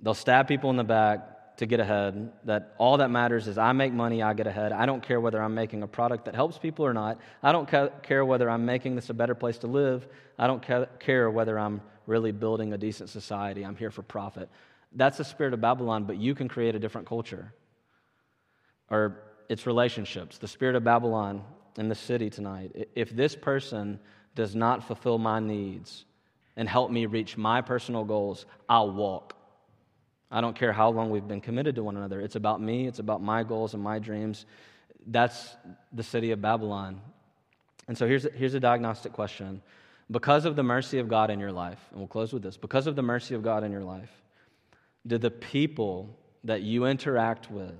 They'll 0.00 0.14
stab 0.14 0.48
people 0.48 0.70
in 0.70 0.76
the 0.76 0.84
back 0.84 1.28
to 1.58 1.66
get 1.66 1.80
ahead. 1.80 2.32
That 2.44 2.74
all 2.78 2.98
that 2.98 3.10
matters 3.10 3.48
is 3.48 3.58
I 3.58 3.72
make 3.72 3.92
money, 3.92 4.22
I 4.22 4.34
get 4.34 4.46
ahead. 4.46 4.72
I 4.72 4.86
don't 4.86 5.02
care 5.02 5.20
whether 5.20 5.42
I'm 5.42 5.54
making 5.54 5.82
a 5.82 5.86
product 5.86 6.24
that 6.24 6.34
helps 6.34 6.58
people 6.58 6.84
or 6.84 6.94
not. 6.94 7.18
I 7.42 7.52
don't 7.52 7.68
ca- 7.68 7.90
care 8.02 8.24
whether 8.24 8.48
I'm 8.48 8.64
making 8.64 8.94
this 8.96 9.10
a 9.10 9.14
better 9.14 9.34
place 9.34 9.58
to 9.58 9.66
live. 9.66 10.06
I 10.38 10.46
don't 10.46 10.62
ca- 10.66 10.86
care 10.98 11.30
whether 11.30 11.58
I'm 11.58 11.80
really 12.06 12.32
building 12.32 12.72
a 12.72 12.78
decent 12.78 13.10
society. 13.10 13.64
I'm 13.64 13.76
here 13.76 13.90
for 13.90 14.02
profit. 14.02 14.48
That's 14.94 15.18
the 15.18 15.24
spirit 15.24 15.54
of 15.54 15.60
Babylon, 15.60 16.04
but 16.04 16.16
you 16.16 16.34
can 16.34 16.48
create 16.48 16.74
a 16.74 16.78
different 16.78 17.06
culture. 17.06 17.52
Or 18.90 19.22
its 19.48 19.66
relationships, 19.66 20.38
the 20.38 20.48
spirit 20.48 20.76
of 20.76 20.84
Babylon 20.84 21.44
in 21.78 21.88
the 21.88 21.94
city 21.94 22.28
tonight. 22.30 22.88
If 22.94 23.10
this 23.10 23.34
person 23.34 23.98
does 24.34 24.54
not 24.54 24.86
fulfill 24.86 25.18
my 25.18 25.40
needs 25.40 26.04
and 26.56 26.68
help 26.68 26.90
me 26.90 27.06
reach 27.06 27.36
my 27.36 27.60
personal 27.60 28.04
goals, 28.04 28.46
I'll 28.68 28.92
walk. 28.92 29.36
I 30.32 30.40
don't 30.40 30.56
care 30.56 30.72
how 30.72 30.88
long 30.88 31.10
we've 31.10 31.28
been 31.28 31.42
committed 31.42 31.74
to 31.74 31.84
one 31.84 31.96
another. 31.96 32.20
It's 32.22 32.36
about 32.36 32.60
me, 32.60 32.86
it's 32.86 32.98
about 32.98 33.22
my 33.22 33.42
goals 33.42 33.74
and 33.74 33.82
my 33.82 33.98
dreams. 33.98 34.46
That's 35.06 35.56
the 35.92 36.02
city 36.02 36.30
of 36.30 36.40
Babylon. 36.40 37.02
And 37.86 37.98
so 37.98 38.06
here's, 38.06 38.26
here's 38.34 38.54
a 38.54 38.60
diagnostic 38.60 39.12
question. 39.12 39.60
Because 40.10 40.46
of 40.46 40.56
the 40.56 40.62
mercy 40.62 40.98
of 40.98 41.08
God 41.08 41.30
in 41.30 41.38
your 41.38 41.52
life, 41.52 41.78
and 41.90 41.98
we'll 41.98 42.08
close 42.08 42.32
with 42.32 42.42
this 42.42 42.56
because 42.56 42.86
of 42.86 42.96
the 42.96 43.02
mercy 43.02 43.34
of 43.34 43.42
God 43.42 43.62
in 43.62 43.72
your 43.72 43.84
life, 43.84 44.10
do 45.06 45.18
the 45.18 45.30
people 45.30 46.16
that 46.44 46.62
you 46.62 46.86
interact 46.86 47.50
with 47.50 47.74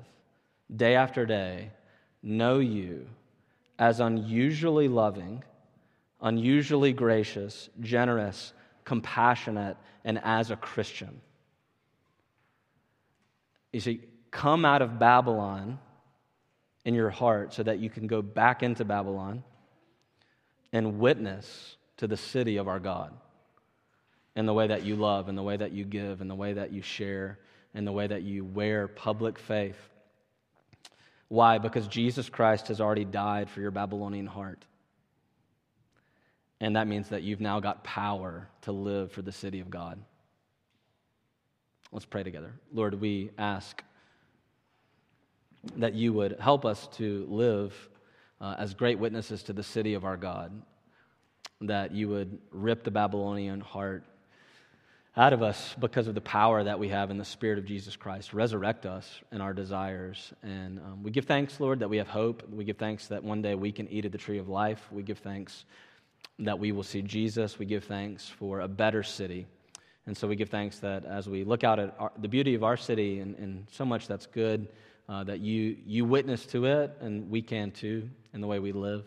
day 0.74 0.94
after 0.94 1.24
day 1.24 1.70
know 2.22 2.58
you 2.58 3.06
as 3.78 4.00
unusually 4.00 4.88
loving, 4.88 5.42
unusually 6.20 6.92
gracious, 6.92 7.70
generous, 7.80 8.52
compassionate, 8.84 9.76
and 10.04 10.20
as 10.22 10.50
a 10.50 10.56
Christian? 10.56 11.20
You 13.72 13.80
see, 13.80 14.00
come 14.30 14.64
out 14.64 14.82
of 14.82 14.98
Babylon 14.98 15.78
in 16.84 16.94
your 16.94 17.10
heart 17.10 17.54
so 17.54 17.62
that 17.62 17.78
you 17.78 17.90
can 17.90 18.06
go 18.06 18.22
back 18.22 18.62
into 18.62 18.84
Babylon 18.84 19.44
and 20.72 20.98
witness 20.98 21.76
to 21.98 22.06
the 22.06 22.16
city 22.16 22.56
of 22.56 22.68
our 22.68 22.80
God 22.80 23.12
in 24.34 24.46
the 24.46 24.54
way 24.54 24.66
that 24.66 24.84
you 24.84 24.96
love, 24.96 25.28
in 25.28 25.36
the 25.36 25.42
way 25.42 25.56
that 25.56 25.72
you 25.72 25.84
give, 25.84 26.20
in 26.20 26.28
the 26.28 26.34
way 26.34 26.54
that 26.54 26.72
you 26.72 26.82
share, 26.82 27.38
in 27.74 27.84
the 27.84 27.92
way 27.92 28.06
that 28.06 28.22
you 28.22 28.44
wear 28.44 28.88
public 28.88 29.38
faith. 29.38 29.76
Why? 31.28 31.58
Because 31.58 31.86
Jesus 31.86 32.28
Christ 32.28 32.68
has 32.68 32.80
already 32.80 33.04
died 33.04 33.48
for 33.48 33.60
your 33.60 33.70
Babylonian 33.70 34.26
heart. 34.26 34.64
And 36.60 36.76
that 36.76 36.86
means 36.86 37.08
that 37.08 37.22
you've 37.22 37.40
now 37.40 37.60
got 37.60 37.84
power 37.84 38.48
to 38.62 38.72
live 38.72 39.12
for 39.12 39.22
the 39.22 39.32
city 39.32 39.60
of 39.60 39.70
God. 39.70 39.98
Let's 41.92 42.06
pray 42.06 42.22
together. 42.22 42.54
Lord, 42.72 42.98
we 42.98 43.30
ask 43.36 43.84
that 45.76 45.94
you 45.94 46.14
would 46.14 46.40
help 46.40 46.64
us 46.64 46.88
to 46.96 47.26
live 47.28 47.74
uh, 48.40 48.54
as 48.58 48.72
great 48.72 48.98
witnesses 48.98 49.42
to 49.44 49.52
the 49.52 49.62
city 49.62 49.92
of 49.92 50.06
our 50.06 50.16
God, 50.16 50.62
that 51.60 51.92
you 51.92 52.08
would 52.08 52.38
rip 52.50 52.82
the 52.82 52.90
Babylonian 52.90 53.60
heart 53.60 54.04
out 55.18 55.34
of 55.34 55.42
us 55.42 55.76
because 55.78 56.06
of 56.08 56.14
the 56.14 56.22
power 56.22 56.64
that 56.64 56.78
we 56.78 56.88
have 56.88 57.10
in 57.10 57.18
the 57.18 57.24
Spirit 57.26 57.58
of 57.58 57.66
Jesus 57.66 57.94
Christ. 57.94 58.32
Resurrect 58.32 58.86
us 58.86 59.20
in 59.30 59.42
our 59.42 59.52
desires. 59.52 60.32
And 60.42 60.78
um, 60.78 61.02
we 61.02 61.10
give 61.10 61.26
thanks, 61.26 61.60
Lord, 61.60 61.80
that 61.80 61.90
we 61.90 61.98
have 61.98 62.08
hope. 62.08 62.42
We 62.50 62.64
give 62.64 62.78
thanks 62.78 63.06
that 63.08 63.22
one 63.22 63.42
day 63.42 63.54
we 63.54 63.70
can 63.70 63.86
eat 63.88 64.06
of 64.06 64.12
the 64.12 64.18
tree 64.18 64.38
of 64.38 64.48
life. 64.48 64.88
We 64.90 65.02
give 65.02 65.18
thanks 65.18 65.66
that 66.38 66.58
we 66.58 66.72
will 66.72 66.82
see 66.82 67.02
Jesus. 67.02 67.58
We 67.58 67.66
give 67.66 67.84
thanks 67.84 68.26
for 68.26 68.60
a 68.60 68.68
better 68.68 69.02
city. 69.02 69.46
And 70.06 70.16
so 70.16 70.26
we 70.26 70.36
give 70.36 70.48
thanks 70.48 70.78
that 70.80 71.04
as 71.04 71.28
we 71.28 71.44
look 71.44 71.62
out 71.64 71.78
at 71.78 71.94
our, 71.98 72.12
the 72.18 72.28
beauty 72.28 72.54
of 72.54 72.64
our 72.64 72.76
city 72.76 73.20
and, 73.20 73.36
and 73.36 73.66
so 73.70 73.84
much 73.84 74.08
that's 74.08 74.26
good, 74.26 74.68
uh, 75.08 75.24
that 75.24 75.40
you, 75.40 75.76
you 75.86 76.04
witness 76.04 76.46
to 76.46 76.64
it, 76.64 76.96
and 77.00 77.30
we 77.30 77.42
can 77.42 77.70
too 77.70 78.08
in 78.32 78.40
the 78.40 78.46
way 78.46 78.58
we 78.58 78.72
live. 78.72 79.04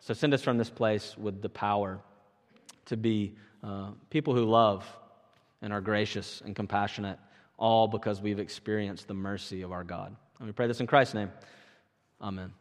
So 0.00 0.14
send 0.14 0.34
us 0.34 0.42
from 0.42 0.58
this 0.58 0.70
place 0.70 1.16
with 1.16 1.40
the 1.40 1.48
power 1.48 2.00
to 2.86 2.96
be 2.96 3.36
uh, 3.62 3.90
people 4.10 4.34
who 4.34 4.44
love 4.44 4.84
and 5.62 5.72
are 5.72 5.80
gracious 5.80 6.42
and 6.44 6.56
compassionate, 6.56 7.18
all 7.56 7.86
because 7.86 8.20
we've 8.20 8.40
experienced 8.40 9.06
the 9.06 9.14
mercy 9.14 9.62
of 9.62 9.70
our 9.70 9.84
God. 9.84 10.14
And 10.38 10.48
we 10.48 10.52
pray 10.52 10.66
this 10.66 10.80
in 10.80 10.86
Christ's 10.86 11.14
name. 11.14 11.30
Amen. 12.20 12.52